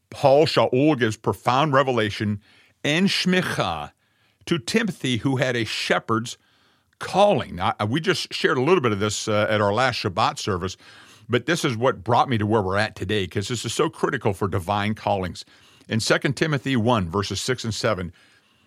Paul 0.09 0.45
Shaul 0.45 0.99
gives 0.99 1.17
profound 1.17 1.73
revelation 1.73 2.41
and 2.83 3.07
shmicha 3.07 3.91
to 4.45 4.59
Timothy, 4.59 5.17
who 5.17 5.37
had 5.37 5.55
a 5.55 5.65
shepherd's 5.65 6.37
calling. 6.99 7.57
Now, 7.57 7.75
we 7.87 7.99
just 7.99 8.33
shared 8.33 8.57
a 8.57 8.61
little 8.61 8.81
bit 8.81 8.91
of 8.91 8.99
this 8.99 9.27
uh, 9.27 9.47
at 9.49 9.61
our 9.61 9.73
last 9.73 10.01
Shabbat 10.01 10.39
service, 10.39 10.77
but 11.27 11.45
this 11.45 11.65
is 11.65 11.75
what 11.75 12.03
brought 12.03 12.29
me 12.29 12.37
to 12.37 12.45
where 12.45 12.61
we're 12.61 12.77
at 12.77 12.95
today 12.95 13.25
because 13.25 13.47
this 13.47 13.65
is 13.65 13.73
so 13.73 13.89
critical 13.89 14.33
for 14.33 14.47
divine 14.47 14.95
callings. 14.95 15.43
In 15.89 15.99
2 15.99 16.17
Timothy 16.33 16.75
1, 16.75 17.09
verses 17.09 17.41
6 17.41 17.65
and 17.65 17.73
7, 17.73 18.13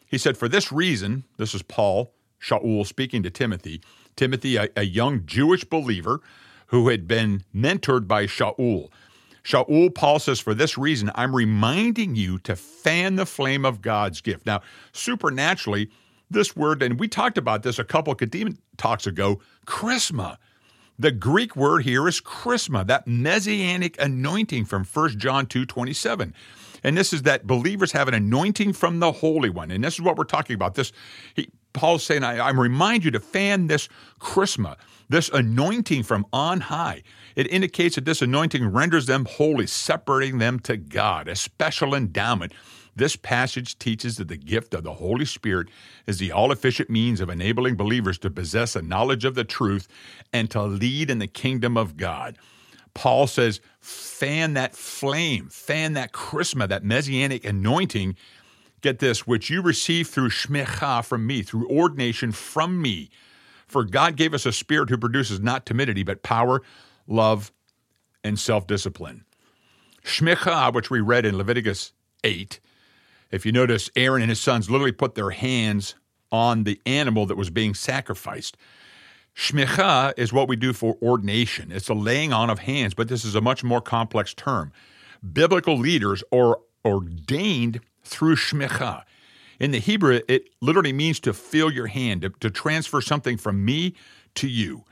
he 0.06 0.18
said, 0.18 0.37
For 0.37 0.49
this 0.49 0.71
reason, 0.71 1.25
this 1.38 1.54
is 1.54 1.62
Paul, 1.62 2.12
Shaul 2.40 2.87
speaking 2.87 3.23
to 3.23 3.30
Timothy, 3.30 3.80
Timothy, 4.16 4.56
a, 4.56 4.68
a 4.76 4.85
young 4.85 5.25
Jewish 5.25 5.64
believer 5.64 6.21
who 6.68 6.88
had 6.88 7.09
been 7.09 7.45
mentored 7.54 8.06
by 8.06 8.26
Shaul. 8.26 8.90
Shaul, 9.46 9.94
Paul 9.94 10.18
says, 10.18 10.40
for 10.40 10.54
this 10.54 10.76
reason, 10.76 11.12
I'm 11.14 11.34
reminding 11.34 12.16
you 12.16 12.38
to 12.40 12.56
fan 12.56 13.14
the 13.14 13.26
flame 13.26 13.64
of 13.64 13.80
God's 13.80 14.20
gift. 14.20 14.44
Now, 14.44 14.60
supernaturally, 14.92 15.88
this 16.28 16.56
word, 16.56 16.82
and 16.82 16.98
we 16.98 17.06
talked 17.06 17.38
about 17.38 17.62
this 17.62 17.78
a 17.78 17.84
couple 17.84 18.12
of 18.12 18.56
talks 18.76 19.06
ago, 19.06 19.40
charisma. 19.64 20.38
The 20.98 21.12
Greek 21.12 21.54
word 21.54 21.84
here 21.84 22.08
is 22.08 22.20
chrisma, 22.20 22.84
that 22.86 23.06
messianic 23.06 24.00
anointing 24.00 24.64
from 24.64 24.84
1 24.84 25.18
John 25.18 25.46
2 25.46 25.64
27. 25.64 26.34
And 26.82 26.96
this 26.96 27.12
is 27.12 27.22
that 27.22 27.46
believers 27.46 27.92
have 27.92 28.08
an 28.08 28.14
anointing 28.14 28.72
from 28.72 28.98
the 28.98 29.12
Holy 29.12 29.50
One. 29.50 29.70
And 29.70 29.84
this 29.84 29.94
is 29.94 30.00
what 30.00 30.16
we're 30.16 30.24
talking 30.24 30.54
about. 30.54 30.74
This 30.74 30.92
he, 31.34 31.48
Paul's 31.76 32.02
saying, 32.02 32.25
I, 32.25 32.38
I 32.38 32.50
remind 32.50 33.04
you 33.04 33.11
to 33.12 33.21
fan 33.21 33.68
this 33.68 33.88
charisma, 34.21 34.76
this 35.09 35.28
anointing 35.28 36.02
from 36.02 36.26
on 36.33 36.61
high. 36.62 37.02
It 37.37 37.47
indicates 37.52 37.95
that 37.95 38.04
this 38.04 38.23
anointing 38.23 38.66
renders 38.66 39.06
them 39.06 39.26
holy, 39.26 39.66
separating 39.66 40.38
them 40.38 40.59
to 40.61 40.76
God, 40.76 41.28
a 41.28 41.37
special 41.37 41.95
endowment. 41.95 42.52
This 42.97 43.14
passage 43.14 43.78
teaches 43.78 44.16
that 44.16 44.28
the 44.28 44.38
gift 44.38 44.73
of 44.73 44.83
the 44.83 44.95
Holy 44.95 45.26
Spirit 45.26 45.68
is 46.06 46.18
the 46.18 46.33
all 46.33 46.50
efficient 46.50 46.88
means 46.88 47.21
of 47.21 47.28
enabling 47.28 47.76
believers 47.76 48.16
to 48.21 48.30
possess 48.30 48.75
a 48.75 48.80
knowledge 48.80 49.26
of 49.26 49.35
the 49.35 49.45
truth 49.45 49.87
and 50.33 50.50
to 50.50 50.62
lead 50.62 51.11
in 51.11 51.18
the 51.18 51.26
kingdom 51.26 51.76
of 51.76 51.99
God. 51.99 52.38
Paul 52.95 53.26
says, 53.26 53.61
fan 53.80 54.54
that 54.54 54.75
flame, 54.75 55.50
fan 55.50 55.92
that 55.92 56.12
charisma, 56.12 56.66
that 56.68 56.83
messianic 56.83 57.45
anointing. 57.45 58.16
Get 58.86 59.00
this, 59.00 59.26
which 59.26 59.50
you 59.50 59.62
receive 59.62 60.06
through 60.06 60.28
shmicha 60.28 61.04
from 61.04 61.26
me, 61.26 61.42
through 61.42 61.68
ordination 61.68 62.30
from 62.30 62.80
me. 62.80 63.10
For 63.66 63.82
God 63.82 64.14
gave 64.14 64.32
us 64.32 64.46
a 64.46 64.52
spirit 64.52 64.90
who 64.90 64.96
produces 64.96 65.40
not 65.40 65.66
timidity, 65.66 66.04
but 66.04 66.22
power, 66.22 66.62
love, 67.08 67.50
and 68.22 68.38
self 68.38 68.68
discipline. 68.68 69.24
Shmicha, 70.04 70.72
which 70.72 70.88
we 70.88 71.00
read 71.00 71.26
in 71.26 71.36
Leviticus 71.36 71.94
8, 72.22 72.60
if 73.32 73.44
you 73.44 73.50
notice, 73.50 73.90
Aaron 73.96 74.22
and 74.22 74.30
his 74.30 74.38
sons 74.38 74.70
literally 74.70 74.92
put 74.92 75.16
their 75.16 75.30
hands 75.30 75.96
on 76.30 76.62
the 76.62 76.80
animal 76.86 77.26
that 77.26 77.36
was 77.36 77.50
being 77.50 77.74
sacrificed. 77.74 78.56
Shmicha 79.34 80.12
is 80.16 80.32
what 80.32 80.46
we 80.46 80.54
do 80.54 80.72
for 80.72 80.96
ordination. 81.02 81.72
It's 81.72 81.88
a 81.88 81.94
laying 81.94 82.32
on 82.32 82.50
of 82.50 82.60
hands, 82.60 82.94
but 82.94 83.08
this 83.08 83.24
is 83.24 83.34
a 83.34 83.40
much 83.40 83.64
more 83.64 83.80
complex 83.80 84.32
term. 84.32 84.70
Biblical 85.32 85.76
leaders 85.76 86.22
are 86.32 86.60
ordained 86.84 87.80
through 88.06 88.36
shmicha. 88.36 89.02
In 89.58 89.70
the 89.70 89.78
Hebrew, 89.78 90.20
it 90.28 90.50
literally 90.60 90.92
means 90.92 91.18
to 91.20 91.32
feel 91.32 91.70
your 91.70 91.86
hand, 91.86 92.22
to, 92.22 92.30
to 92.40 92.50
transfer 92.50 93.00
something 93.00 93.36
from 93.36 93.64
me 93.64 93.94
to 94.34 94.48
you 94.48 94.84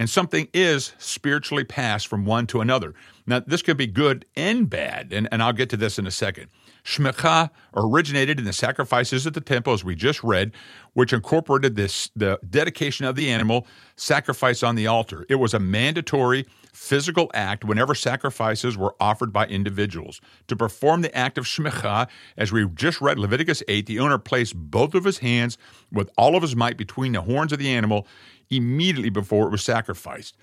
and 0.00 0.08
something 0.08 0.48
is 0.54 0.94
spiritually 0.96 1.62
passed 1.62 2.06
from 2.06 2.24
one 2.24 2.46
to 2.46 2.62
another. 2.62 2.94
Now, 3.26 3.40
this 3.40 3.60
could 3.60 3.76
be 3.76 3.86
good 3.86 4.24
and 4.34 4.68
bad, 4.68 5.12
and, 5.12 5.28
and 5.30 5.42
I'll 5.42 5.52
get 5.52 5.68
to 5.70 5.76
this 5.76 5.98
in 5.98 6.06
a 6.06 6.10
second. 6.10 6.46
Shmicha 6.84 7.50
originated 7.74 8.38
in 8.38 8.44
the 8.44 8.52
sacrifices 8.52 9.26
at 9.26 9.34
the 9.34 9.40
temple, 9.40 9.72
as 9.72 9.84
we 9.84 9.94
just 9.94 10.22
read, 10.22 10.52
which 10.94 11.12
incorporated 11.12 11.76
this 11.76 12.10
the 12.16 12.38
dedication 12.48 13.06
of 13.06 13.16
the 13.16 13.30
animal, 13.30 13.66
sacrifice 13.96 14.62
on 14.62 14.74
the 14.74 14.86
altar. 14.86 15.26
It 15.28 15.36
was 15.36 15.54
a 15.54 15.58
mandatory 15.58 16.46
physical 16.72 17.30
act 17.34 17.64
whenever 17.64 17.94
sacrifices 17.94 18.76
were 18.76 18.94
offered 19.00 19.32
by 19.32 19.46
individuals. 19.46 20.20
To 20.48 20.56
perform 20.56 21.02
the 21.02 21.14
act 21.16 21.38
of 21.38 21.44
shmicha, 21.44 22.08
as 22.36 22.52
we 22.52 22.66
just 22.74 23.00
read 23.00 23.18
Leviticus 23.18 23.62
8, 23.68 23.86
the 23.86 23.98
owner 23.98 24.18
placed 24.18 24.56
both 24.56 24.94
of 24.94 25.04
his 25.04 25.18
hands 25.18 25.58
with 25.92 26.10
all 26.16 26.36
of 26.36 26.42
his 26.42 26.56
might 26.56 26.76
between 26.76 27.12
the 27.12 27.22
horns 27.22 27.52
of 27.52 27.58
the 27.58 27.68
animal 27.68 28.06
immediately 28.50 29.10
before 29.10 29.46
it 29.46 29.50
was 29.50 29.62
sacrificed. 29.62 30.36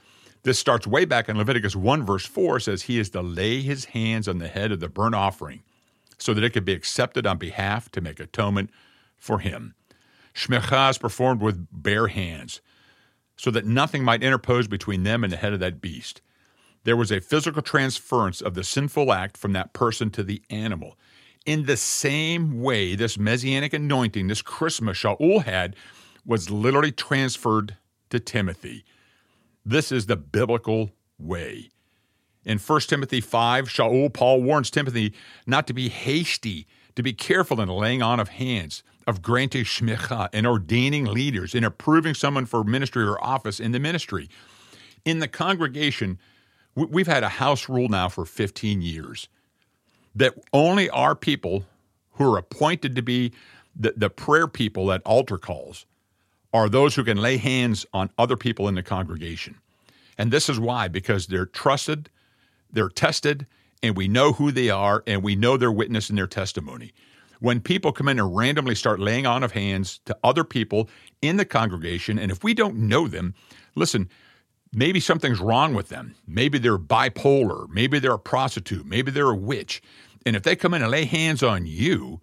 This 0.43 0.59
starts 0.59 0.87
way 0.87 1.03
back 1.03 1.27
in 1.27 1.37
Leviticus 1.37 1.75
1, 1.75 2.05
verse 2.05 2.25
4, 2.25 2.59
says, 2.59 2.83
He 2.83 2.99
is 2.99 3.09
to 3.09 3.21
lay 3.21 3.61
his 3.61 3.85
hands 3.85 4.27
on 4.27 4.37
the 4.37 4.47
head 4.47 4.71
of 4.71 4.79
the 4.79 4.87
burnt 4.87 5.15
offering 5.15 5.61
so 6.17 6.33
that 6.33 6.43
it 6.43 6.51
could 6.51 6.65
be 6.65 6.73
accepted 6.73 7.25
on 7.25 7.37
behalf 7.37 7.89
to 7.91 8.01
make 8.01 8.19
atonement 8.19 8.69
for 9.15 9.39
him. 9.39 9.75
Shmicha 10.33 10.91
is 10.91 10.97
performed 10.97 11.41
with 11.41 11.67
bare 11.71 12.07
hands 12.07 12.61
so 13.37 13.51
that 13.51 13.65
nothing 13.65 14.03
might 14.03 14.23
interpose 14.23 14.67
between 14.67 15.03
them 15.03 15.23
and 15.23 15.31
the 15.31 15.37
head 15.37 15.53
of 15.53 15.59
that 15.59 15.81
beast. 15.81 16.21
There 16.83 16.97
was 16.97 17.11
a 17.11 17.21
physical 17.21 17.61
transference 17.61 18.41
of 18.41 18.53
the 18.53 18.63
sinful 18.63 19.11
act 19.11 19.37
from 19.37 19.53
that 19.53 19.73
person 19.73 20.09
to 20.11 20.23
the 20.23 20.41
animal. 20.49 20.97
In 21.45 21.65
the 21.65 21.77
same 21.77 22.61
way, 22.61 22.95
this 22.95 23.17
messianic 23.17 23.73
anointing, 23.73 24.27
this 24.27 24.41
charisma 24.41 24.91
Shaul 24.91 25.43
had, 25.43 25.75
was 26.25 26.49
literally 26.49 26.91
transferred 26.91 27.77
to 28.09 28.19
Timothy. 28.19 28.83
This 29.65 29.91
is 29.91 30.05
the 30.05 30.17
biblical 30.17 30.91
way. 31.19 31.69
In 32.47 32.59
1 32.59 32.79
Timothy 32.81 33.19
5, 33.19 33.67
Shaul, 33.67 34.11
Paul 34.11 34.41
warns 34.41 34.71
Timothy 34.71 35.13
not 35.45 35.67
to 35.67 35.73
be 35.73 35.89
hasty, 35.89 36.65
to 36.95 37.03
be 37.03 37.11
careful 37.11 37.59
in 37.59 37.67
laying 37.67 38.01
on 38.01 38.21
of 38.21 38.29
hands, 38.29 38.83
of 39.05 39.21
granting 39.21 39.65
shmicha, 39.65 40.29
and 40.31 40.47
ordaining 40.47 41.03
leaders, 41.03 41.53
and 41.53 41.65
approving 41.65 42.13
someone 42.13 42.45
for 42.45 42.63
ministry 42.63 43.03
or 43.03 43.21
office 43.21 43.59
in 43.59 43.73
the 43.73 43.79
ministry. 43.81 44.29
In 45.03 45.19
the 45.19 45.27
congregation, 45.27 46.19
we've 46.73 47.05
had 47.05 47.23
a 47.23 47.29
house 47.29 47.67
rule 47.67 47.89
now 47.89 48.07
for 48.07 48.23
15 48.23 48.81
years 48.81 49.27
that 50.15 50.33
only 50.53 50.89
our 50.89 51.15
people 51.15 51.65
who 52.11 52.33
are 52.33 52.37
appointed 52.37 52.95
to 52.95 53.01
be 53.01 53.33
the, 53.75 53.93
the 53.97 54.09
prayer 54.09 54.47
people 54.47 54.93
at 54.93 55.01
altar 55.03 55.37
calls 55.37 55.85
are 56.53 56.69
those 56.69 56.95
who 56.95 57.03
can 57.03 57.17
lay 57.17 57.35
hands 57.35 57.85
on 57.93 58.09
other 58.17 58.37
people 58.37 58.69
in 58.69 58.75
the 58.75 58.83
congregation. 58.83 59.57
And 60.17 60.31
this 60.31 60.47
is 60.47 60.61
why, 60.61 60.87
because 60.87 61.27
they're 61.27 61.45
trusted, 61.45 62.09
they're 62.71 62.89
tested, 62.89 63.47
and 63.81 63.95
we 63.95 64.07
know 64.07 64.33
who 64.33 64.51
they 64.51 64.69
are, 64.69 65.03
and 65.07 65.23
we 65.23 65.35
know 65.35 65.57
their 65.57 65.71
witness 65.71 66.09
and 66.09 66.17
their 66.17 66.27
testimony. 66.27 66.93
When 67.39 67.61
people 67.61 67.91
come 67.91 68.07
in 68.07 68.19
and 68.19 68.35
randomly 68.35 68.75
start 68.75 68.99
laying 68.99 69.27
on 69.27 69.43
of 69.43 69.51
hands 69.51 69.99
to 70.05 70.17
other 70.23 70.43
people 70.43 70.89
in 71.21 71.37
the 71.37 71.45
congregation, 71.45 72.17
and 72.17 72.31
if 72.31 72.43
we 72.43 72.53
don't 72.53 72.77
know 72.77 73.07
them, 73.07 73.35
listen, 73.75 74.09
maybe 74.73 74.99
something's 74.99 75.39
wrong 75.39 75.73
with 75.73 75.89
them. 75.89 76.15
Maybe 76.27 76.57
they're 76.57 76.79
bipolar. 76.79 77.69
Maybe 77.69 77.99
they're 77.99 78.13
a 78.13 78.19
prostitute. 78.19 78.85
Maybe 78.85 79.11
they're 79.11 79.29
a 79.29 79.35
witch. 79.35 79.81
And 80.25 80.35
if 80.35 80.43
they 80.43 80.55
come 80.55 80.73
in 80.73 80.81
and 80.81 80.91
lay 80.91 81.05
hands 81.05 81.43
on 81.43 81.65
you, 81.65 82.21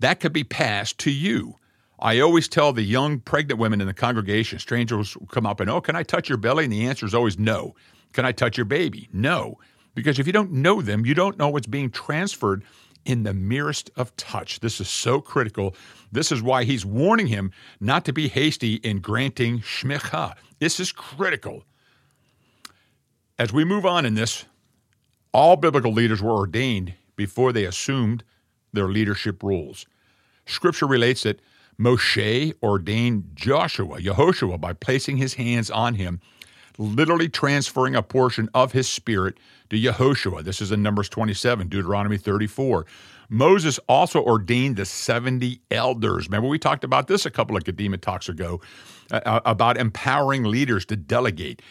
that 0.00 0.20
could 0.20 0.32
be 0.32 0.44
passed 0.44 0.98
to 0.98 1.10
you. 1.10 1.56
I 2.00 2.20
always 2.20 2.48
tell 2.48 2.72
the 2.72 2.82
young 2.82 3.20
pregnant 3.20 3.60
women 3.60 3.80
in 3.80 3.86
the 3.86 3.94
congregation, 3.94 4.58
strangers 4.58 5.16
come 5.30 5.46
up 5.46 5.60
and, 5.60 5.68
oh, 5.68 5.80
can 5.80 5.96
I 5.96 6.02
touch 6.02 6.28
your 6.28 6.38
belly? 6.38 6.64
And 6.64 6.72
the 6.72 6.86
answer 6.86 7.04
is 7.04 7.14
always 7.14 7.38
no. 7.38 7.74
Can 8.12 8.24
I 8.24 8.32
touch 8.32 8.56
your 8.56 8.64
baby? 8.64 9.08
No. 9.12 9.58
Because 9.94 10.18
if 10.18 10.26
you 10.26 10.32
don't 10.32 10.52
know 10.52 10.80
them, 10.80 11.04
you 11.04 11.14
don't 11.14 11.38
know 11.38 11.48
what's 11.48 11.66
being 11.66 11.90
transferred 11.90 12.64
in 13.04 13.22
the 13.22 13.34
merest 13.34 13.90
of 13.96 14.14
touch. 14.16 14.60
This 14.60 14.80
is 14.80 14.88
so 14.88 15.20
critical. 15.20 15.74
This 16.10 16.32
is 16.32 16.42
why 16.42 16.64
he's 16.64 16.86
warning 16.86 17.26
him 17.26 17.52
not 17.80 18.04
to 18.06 18.12
be 18.12 18.28
hasty 18.28 18.74
in 18.76 19.00
granting 19.00 19.60
shmicha. 19.60 20.34
This 20.58 20.80
is 20.80 20.92
critical. 20.92 21.64
As 23.38 23.52
we 23.52 23.64
move 23.64 23.86
on 23.86 24.04
in 24.04 24.14
this, 24.14 24.44
all 25.32 25.56
biblical 25.56 25.92
leaders 25.92 26.22
were 26.22 26.32
ordained 26.32 26.94
before 27.16 27.52
they 27.52 27.64
assumed 27.64 28.24
their 28.72 28.88
leadership 28.88 29.42
roles. 29.42 29.86
Scripture 30.46 30.86
relates 30.86 31.22
that 31.22 31.40
Moshe 31.80 32.52
ordained 32.62 33.30
Joshua, 33.34 33.98
Yehoshua, 33.98 34.60
by 34.60 34.74
placing 34.74 35.16
his 35.16 35.34
hands 35.34 35.70
on 35.70 35.94
him, 35.94 36.20
literally 36.76 37.28
transferring 37.28 37.96
a 37.96 38.02
portion 38.02 38.50
of 38.52 38.72
his 38.72 38.88
spirit 38.88 39.38
to 39.70 39.76
Yehoshua. 39.76 40.44
This 40.44 40.60
is 40.60 40.70
in 40.72 40.82
Numbers 40.82 41.08
27, 41.08 41.68
Deuteronomy 41.68 42.18
34. 42.18 42.84
Moses 43.30 43.78
also 43.88 44.22
ordained 44.22 44.76
the 44.76 44.84
70 44.84 45.60
elders. 45.70 46.26
Remember, 46.26 46.48
we 46.48 46.58
talked 46.58 46.84
about 46.84 47.06
this 47.06 47.24
a 47.24 47.30
couple 47.30 47.56
of 47.56 47.64
Kadima 47.64 47.98
talks 47.98 48.28
ago 48.28 48.60
uh, 49.10 49.20
uh, 49.24 49.40
about 49.46 49.78
empowering 49.78 50.44
leaders 50.44 50.84
to 50.86 50.96
delegate. 50.96 51.62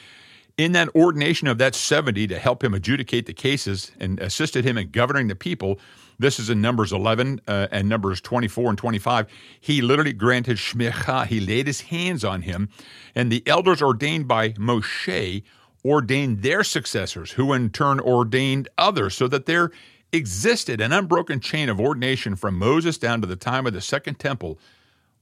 In 0.60 0.74
that 0.74 0.94
ordination 0.94 1.48
of 1.48 1.58
that 1.60 1.74
70 1.74 2.28
to 2.28 2.38
help 2.38 2.66
him 2.66 2.74
adjudicate 2.74 3.28
the 3.28 3.34
cases 3.34 3.94
and 3.98 4.20
assisted 4.20 4.66
him 4.66 4.78
in 4.78 4.90
governing 4.90 5.30
the 5.30 5.36
people, 5.36 5.80
this 6.20 6.38
is 6.38 6.50
in 6.50 6.60
Numbers 6.60 6.92
11 6.92 7.40
uh, 7.48 7.70
and 7.72 7.88
Numbers 7.88 8.20
24 8.20 8.72
and 8.72 8.78
25. 8.78 9.28
He 9.62 9.82
literally 9.82 10.12
granted 10.12 10.58
shmicha. 10.58 11.28
He 11.28 11.40
laid 11.40 11.66
his 11.66 11.80
hands 11.80 12.26
on 12.26 12.42
him. 12.42 12.68
And 13.16 13.32
the 13.32 13.42
elders 13.48 13.82
ordained 13.82 14.28
by 14.28 14.50
Moshe 14.50 15.44
ordained 15.86 16.42
their 16.42 16.66
successors, 16.66 17.32
who 17.32 17.54
in 17.54 17.70
turn 17.70 18.02
ordained 18.02 18.68
others, 18.78 19.16
so 19.16 19.30
that 19.30 19.46
there 19.46 19.72
existed 20.12 20.82
an 20.82 20.92
unbroken 20.92 21.40
chain 21.40 21.70
of 21.70 21.80
ordination 21.80 22.36
from 22.36 22.60
Moses 22.60 22.98
down 22.98 23.22
to 23.22 23.28
the 23.28 23.38
time 23.38 23.66
of 23.66 23.72
the 23.72 23.80
Second 23.80 24.20
Temple 24.20 24.60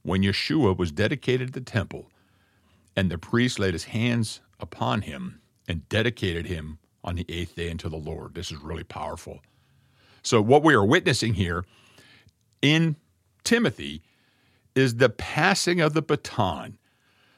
when 0.02 0.22
Yeshua 0.22 0.76
was 0.76 0.90
dedicated 0.90 1.52
to 1.54 1.60
the 1.60 1.64
temple. 1.64 2.10
And 2.96 3.08
the 3.08 3.18
priest 3.18 3.60
laid 3.60 3.74
his 3.74 3.84
hands 3.84 4.40
upon 4.60 5.02
him 5.02 5.40
and 5.68 5.88
dedicated 5.88 6.46
him 6.46 6.78
on 7.04 7.16
the 7.16 7.26
eighth 7.28 7.56
day 7.56 7.70
unto 7.70 7.88
the 7.88 7.96
Lord. 7.96 8.34
This 8.34 8.50
is 8.50 8.58
really 8.58 8.84
powerful. 8.84 9.40
So, 10.22 10.40
what 10.40 10.62
we 10.62 10.74
are 10.74 10.84
witnessing 10.84 11.34
here 11.34 11.64
in 12.60 12.96
Timothy 13.44 14.02
is 14.74 14.96
the 14.96 15.08
passing 15.08 15.80
of 15.80 15.94
the 15.94 16.02
baton, 16.02 16.78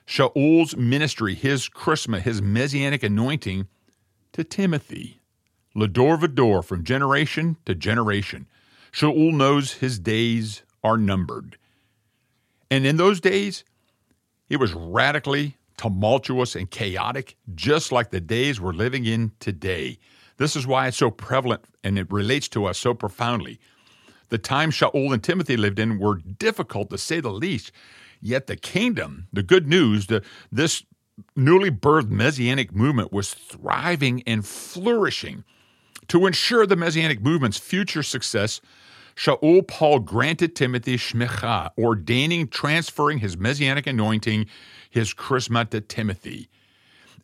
Shaul's 0.07 0.77
ministry, 0.77 1.35
his 1.35 1.69
charisma, 1.69 2.21
his 2.21 2.43
messianic 2.43 3.03
anointing 3.03 3.69
to 4.33 4.45
Timothy. 4.45 5.21
Lador 5.77 6.19
Vador 6.19 6.65
from 6.65 6.83
generation 6.83 7.57
to 7.65 7.75
generation. 7.75 8.47
Shaul 8.93 9.33
knows 9.33 9.75
his 9.75 9.99
days 9.99 10.63
are 10.83 10.97
numbered. 10.97 11.57
And 12.71 12.87
in 12.87 12.97
those 12.97 13.21
days, 13.21 13.65
it 14.49 14.57
was 14.57 14.75
radically 14.75 15.57
tumultuous 15.81 16.55
and 16.55 16.71
chaotic, 16.71 17.37
just 17.55 17.91
like 17.91 18.11
the 18.11 18.21
days 18.21 18.61
we're 18.61 18.71
living 18.71 19.07
in 19.07 19.33
today. 19.41 19.99
This 20.37 20.55
is 20.55 20.67
why 20.67 20.87
it's 20.87 20.99
so 20.99 21.11
prevalent 21.11 21.65
and 21.83 21.99
it 21.99 22.13
relates 22.13 22.49
to 22.49 22.67
us 22.67 22.77
so 22.77 22.93
profoundly. 22.93 23.59
The 24.29 24.37
times 24.37 24.75
Shaul 24.75 25.15
and 25.15 25.25
Timothy 25.25 25.57
lived 25.57 25.79
in 25.79 25.99
were 25.99 26.17
difficult 26.17 26.91
to 26.91 26.99
say 26.99 27.21
the 27.21 27.31
least, 27.31 27.73
yet 28.21 28.47
the 28.47 28.57
kingdom, 28.57 29.29
the 29.33 29.43
good 29.43 29.67
news, 29.67 30.09
the, 30.09 30.23
this 30.53 30.85
newly 31.35 31.71
birthed 31.71 32.11
messianic 32.11 32.75
movement 32.75 33.11
was 33.11 33.33
thriving 33.33 34.23
and 34.27 34.47
flourishing. 34.47 35.45
To 36.09 36.27
ensure 36.27 36.67
the 36.67 36.77
messianic 36.77 37.23
movement's 37.23 37.57
future 37.57 38.03
success, 38.03 38.61
Shaul 39.17 39.67
Paul 39.67 40.01
granted 40.01 40.57
Timothy 40.57 40.97
shmicha, 40.97 41.71
ordaining, 41.79 42.49
transferring 42.49 43.19
his 43.19 43.37
messianic 43.37 43.87
anointing, 43.87 44.47
his 44.91 45.15
charisma 45.15 45.69
to 45.71 45.81
Timothy. 45.81 46.49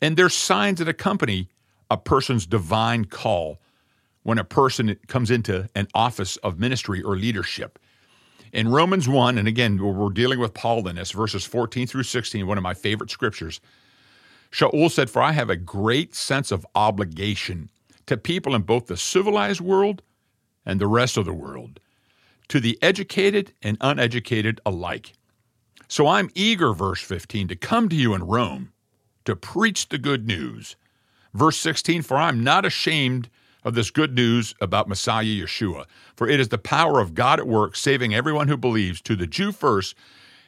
And 0.01 0.17
there's 0.17 0.35
signs 0.35 0.79
that 0.79 0.89
accompany 0.89 1.49
a 1.91 1.97
person's 1.97 2.47
divine 2.47 3.05
call 3.07 3.59
when 4.23 4.39
a 4.39 4.45
person 4.45 4.97
comes 5.07 5.31
into 5.31 5.69
an 5.75 5.87
office 5.95 6.37
of 6.39 6.59
ministry 6.59 7.03
or 7.03 7.17
leadership. 7.17 7.79
In 8.53 8.69
Romans 8.69 9.09
1, 9.09 9.39
and 9.39 9.47
again, 9.47 9.79
we're 9.79 10.11
dealing 10.11 10.39
with 10.39 10.55
Paul 10.55 10.87
in 10.89 10.97
this, 10.97 11.13
verses 11.13 11.45
14 11.45 11.87
through 11.87 12.05
16, 12.05 12.47
one 12.47 12.59
of 12.59 12.63
my 12.63 12.75
favorite 12.75 13.11
scriptures, 13.11 13.61
Shaul 14.51 14.91
said, 14.91 15.11
For 15.11 15.23
I 15.23 15.33
have 15.33 15.51
a 15.51 15.57
great 15.57 16.15
sense 16.15 16.51
of 16.51 16.67
obligation 16.75 17.71
to 18.07 18.17
people 18.17 18.55
in 18.55 18.63
both 18.63 18.87
the 18.87 18.97
civilized 18.97 19.61
world 19.61 20.03
and 20.67 20.81
the 20.81 20.87
rest 20.87 21.17
of 21.17 21.25
the 21.25 21.33
world, 21.33 21.81
to 22.49 22.61
the 22.61 22.79
educated 22.83 23.55
and 23.63 23.79
uneducated 23.81 24.61
alike. 24.67 25.13
So 25.89 26.09
I'm 26.09 26.31
eager, 26.35 26.75
verse 26.75 27.01
15, 27.01 27.49
to 27.49 27.57
come 27.57 27.89
to 27.89 27.97
you 27.97 28.13
in 28.13 28.25
Rome 28.25 28.73
to 29.25 29.37
preach 29.37 29.89
the 29.89 29.99
good 29.99 30.27
news. 30.27 30.77
Verse 31.35 31.59
16, 31.59 32.03
for 32.03 32.17
I'm 32.17 32.43
not 32.43 32.65
ashamed 32.65 33.29
of 33.65 33.75
this 33.75 33.91
good 33.91 34.15
news 34.15 34.55
about 34.61 34.89
Messiah 34.89 35.25
Yeshua, 35.25 35.85
for 36.15 36.29
it 36.29 36.41
is 36.41 36.49
the 36.49 36.59
power 36.59 37.01
of 37.01 37.15
God 37.15 37.41
at 37.41 37.47
work, 37.49 37.77
saving 37.77 38.15
everyone 38.15 38.49
who 38.49 38.57
believes, 38.57 39.01
to 39.03 39.17
the 39.17 39.27
Jew 39.27 39.53
first, 39.53 39.97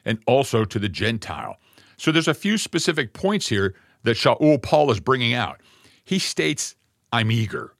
and 0.05 0.19
also 0.25 0.63
to 0.65 0.79
the 0.79 0.89
Gentile. 0.89 1.57
So 1.97 2.11
there's 2.11 2.29
a 2.29 2.33
few 2.33 2.57
specific 2.57 3.13
points 3.13 3.49
here 3.49 3.75
that 4.03 4.15
Shaul 4.15 4.61
Paul 4.61 4.89
is 4.89 5.01
bringing 5.01 5.33
out. 5.33 5.59
He 6.05 6.17
states, 6.17 6.75
I'm 7.11 7.29
eager. 7.29 7.75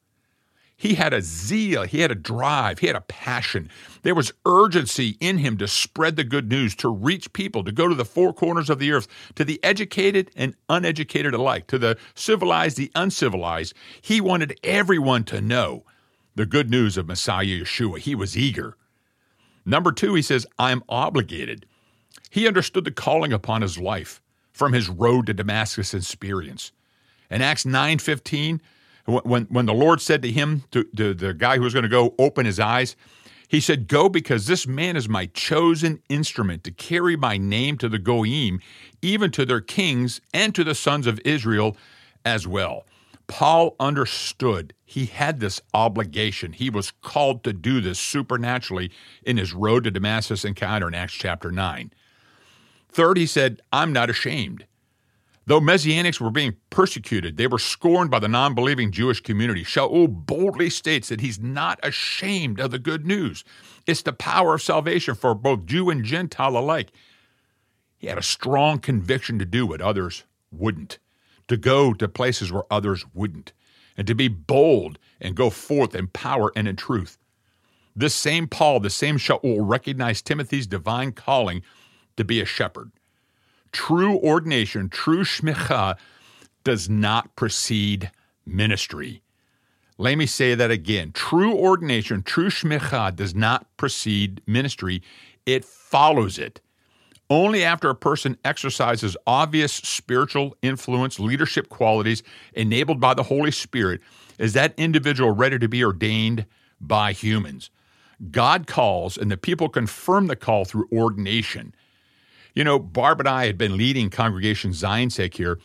He 0.79 0.95
had 0.95 1.12
a 1.12 1.21
zeal, 1.21 1.83
he 1.83 2.00
had 2.00 2.09
a 2.09 2.15
drive, 2.15 2.79
he 2.79 2.88
had 2.88 2.95
a 2.95 3.01
passion. 3.01 3.69
There 4.03 4.15
was 4.15 4.31
urgency 4.45 5.17
in 5.19 5.39
him 5.39 5.57
to 5.57 5.67
spread 5.67 6.15
the 6.15 6.24
good 6.24 6.50
news, 6.50 6.74
to 6.77 6.88
reach 6.88 7.33
people, 7.33 7.65
to 7.65 7.74
go 7.74 7.89
to 7.89 7.95
the 7.95 8.05
four 8.05 8.31
corners 8.31 8.69
of 8.69 8.79
the 8.79 8.93
earth, 8.93 9.05
to 9.36 9.43
the 9.43 9.62
educated 9.62 10.31
and 10.38 10.55
uneducated 10.69 11.33
alike, 11.33 11.67
to 11.67 11.77
the 11.77 11.98
civilized, 12.15 12.77
the 12.77 12.93
uncivilized. 12.95 13.74
He 14.01 14.21
wanted 14.21 14.57
everyone 14.63 15.25
to 15.25 15.41
know 15.41 15.83
the 16.36 16.45
good 16.45 16.69
news 16.69 16.95
of 16.95 17.09
Messiah 17.09 17.43
Yeshua. 17.43 18.00
He 18.00 18.15
was 18.15 18.38
eager. 18.38 18.77
Number 19.65 19.91
two, 19.91 20.13
he 20.13 20.21
says, 20.21 20.48
I'm 20.57 20.81
obligated. 20.88 21.65
He 22.29 22.48
understood 22.48 22.86
the 22.86 22.91
calling 22.91 23.33
upon 23.33 23.63
his 23.63 23.77
life 23.77 24.21
from 24.53 24.71
his 24.71 24.88
road 24.88 25.25
to 25.25 25.33
Damascus 25.33 25.93
experience. 25.93 26.71
In 27.29 27.41
Acts 27.41 27.65
9:15, 27.65 28.62
when, 29.10 29.46
when 29.46 29.66
the 29.66 29.74
Lord 29.74 30.01
said 30.01 30.22
to 30.22 30.32
him, 30.32 30.63
to, 30.72 30.84
to 30.96 31.13
the 31.13 31.34
guy 31.34 31.58
who 31.58 31.63
was 31.63 31.74
going 31.74 31.84
to 31.84 31.89
go 31.89 32.16
open 32.18 32.46
his 32.46 32.60
eyes, 32.60 32.96
he 33.48 33.60
said, 33.60 33.88
Go 33.88 34.10
because 34.10 34.46
this 34.46 34.68
man 34.68 34.96
is 34.96 35.10
my 35.10 35.25
chosen 35.28 36.01
instrument 36.08 36.63
to 36.66 36.72
carry 36.72 37.16
my 37.16 37.38
name 37.38 37.78
to 37.80 37.89
the 37.89 37.98
Goyim, 37.98 38.60
even 39.01 39.32
to 39.32 39.46
their 39.46 39.62
kings 39.62 40.22
and 40.34 40.54
to 40.54 40.63
the 40.63 40.75
sons 40.75 41.08
of 41.08 41.20
Israel 41.25 41.75
as 42.24 42.48
well. 42.48 42.86
Paul 43.28 43.75
understood 43.80 44.74
he 44.86 45.06
had 45.06 45.39
this 45.39 45.62
obligation. 45.74 46.54
He 46.54 46.70
was 46.70 46.92
called 47.01 47.44
to 47.44 47.54
do 47.54 47.80
this 47.80 48.00
supernaturally 48.00 48.92
in 49.24 49.38
his 49.38 49.54
road 49.54 49.84
to 49.84 49.92
Damascus 49.92 50.46
encounter 50.46 50.88
in 50.88 50.96
Acts 50.96 51.13
chapter 51.13 51.51
9. 51.51 51.92
Third, 52.90 53.18
he 53.18 53.27
said, 53.27 53.62
I'm 53.72 53.94
not 53.94 54.10
ashamed. 54.10 54.66
Though 55.50 55.59
Messianics 55.59 56.22
were 56.22 56.29
being 56.29 56.57
persecuted, 56.70 57.38
they 57.38 57.48
were 57.48 57.57
scorned 57.57 58.12
by 58.12 58.20
the 58.20 58.27
non 58.27 58.53
believing 58.53 58.92
Jewish 58.92 59.20
community. 59.20 59.64
Shaul 59.64 60.07
boldly 60.07 60.70
states 60.70 61.09
that 61.09 61.22
he's 61.22 61.40
not 61.40 61.79
ashamed 61.81 62.59
of 62.59 62.70
the 62.70 62.77
good 62.77 63.07
news. 63.07 63.44
It's 63.88 64.03
the 64.03 64.14
power 64.14 64.53
of 64.53 64.62
salvation 64.62 65.16
for 65.16 65.33
both 65.33 65.66
Jew 65.66 65.90
and 65.90 66.05
Gentile 66.05 66.55
alike. 66.55 66.92
He 67.98 68.05
had 68.05 68.20
a 68.20 68.22
strong 68.22 68.77
conviction 68.77 69.40
to 69.40 69.46
do 69.46 69.66
what 69.66 69.81
others 69.81 70.24
wouldn't, 70.51 71.00
to 71.48 71.57
go 71.57 71.96
to 71.96 72.07
places 72.07 72.51
where 72.51 72.72
others 72.72 73.03
wouldn't, 73.16 73.51
and 73.98 74.05
to 74.05 74.14
be 74.14 74.27
bold 74.27 75.00
and 75.20 75.35
go 75.35 75.50
forth 75.50 75.96
in 75.96 76.09
power 76.09 76.51
and 76.55 76.68
in 76.68 76.75
truth. 76.75 77.18
This 77.96 78.14
same 78.14 78.48
Paul, 78.48 78.81
the 78.81 78.92
same 78.92 79.18
Shaul, 79.18 79.68
recognized 79.68 80.27
Timothy's 80.27 80.68
divine 80.68 81.12
calling 81.12 81.64
to 82.18 82.24
be 82.24 82.40
a 82.40 82.46
shepherd. 82.46 82.92
True 83.72 84.18
ordination, 84.18 84.90
true 84.90 85.24
shmicha, 85.24 85.98
does 86.64 86.90
not 86.90 87.36
precede 87.36 88.12
ministry. 88.46 89.22
Let 89.98 90.18
me 90.18 90.25
say 90.25 90.55
that 90.55 90.72
again. 90.72 91.12
True 91.12 91.53
ordination, 91.55 92.24
true 92.24 92.50
shmicha 92.50 93.16
does 93.16 93.36
not 93.36 93.66
precede 93.77 94.42
ministry, 94.48 95.01
it 95.46 95.66
follows 95.66 96.38
it. 96.38 96.62
Only 97.29 97.64
after 97.64 97.90
a 97.90 97.96
person 97.96 98.38
exercises 98.44 99.16
obvious 99.27 99.72
spiritual 99.72 100.55
influence, 100.64 101.20
leadership 101.20 101.70
qualities 101.70 102.24
enabled 102.53 103.00
by 103.00 103.14
the 103.14 103.24
Holy 103.24 103.51
Spirit 103.51 104.01
is 104.40 104.53
that 104.53 104.74
individual 104.77 105.32
ready 105.32 105.60
to 105.60 105.68
be 105.68 105.84
ordained 105.84 106.46
by 106.82 107.12
humans. 107.12 107.70
God 108.32 108.68
calls, 108.68 109.18
and 109.18 109.29
the 109.29 109.38
people 109.38 109.70
confirm 109.70 110.27
the 110.27 110.36
call 110.36 110.66
through 110.66 110.88
ordination. 110.92 111.74
You 112.53 112.64
know, 112.64 112.79
Barb 112.79 113.20
and 113.20 113.29
I 113.29 113.46
had 113.46 113.57
been 113.57 113.77
leading 113.77 114.09
Congregation 114.09 114.74
Zion's 114.74 115.16
Sake 115.16 115.35
here 115.35 115.59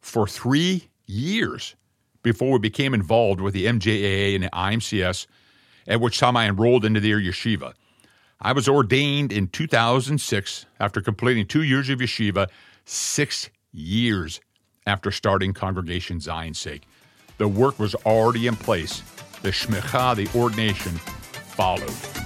for 0.00 0.26
three 0.26 0.88
years 1.06 1.76
before 2.22 2.52
we 2.52 2.58
became 2.58 2.94
involved 2.94 3.40
with 3.40 3.54
the 3.54 3.66
MJAA 3.66 4.34
and 4.34 4.44
the 4.44 4.50
IMCS, 4.50 5.26
at 5.86 6.00
which 6.00 6.18
time 6.18 6.36
I 6.36 6.48
enrolled 6.48 6.84
into 6.84 7.00
their 7.00 7.20
yeshiva. 7.20 7.74
I 8.40 8.52
was 8.52 8.68
ordained 8.68 9.32
in 9.32 9.48
2006 9.48 10.66
after 10.80 11.00
completing 11.00 11.46
two 11.46 11.62
years 11.62 11.88
of 11.88 12.00
yeshiva, 12.00 12.48
six 12.84 13.48
years 13.72 14.40
after 14.86 15.10
starting 15.10 15.52
Congregation 15.52 16.20
Zion's 16.20 16.58
Sake. 16.58 16.82
The 17.38 17.48
work 17.48 17.78
was 17.78 17.94
already 17.94 18.46
in 18.46 18.56
place. 18.56 19.00
The 19.42 19.50
shmicha, 19.50 20.16
the 20.16 20.38
ordination, 20.38 20.92
followed. 20.92 22.23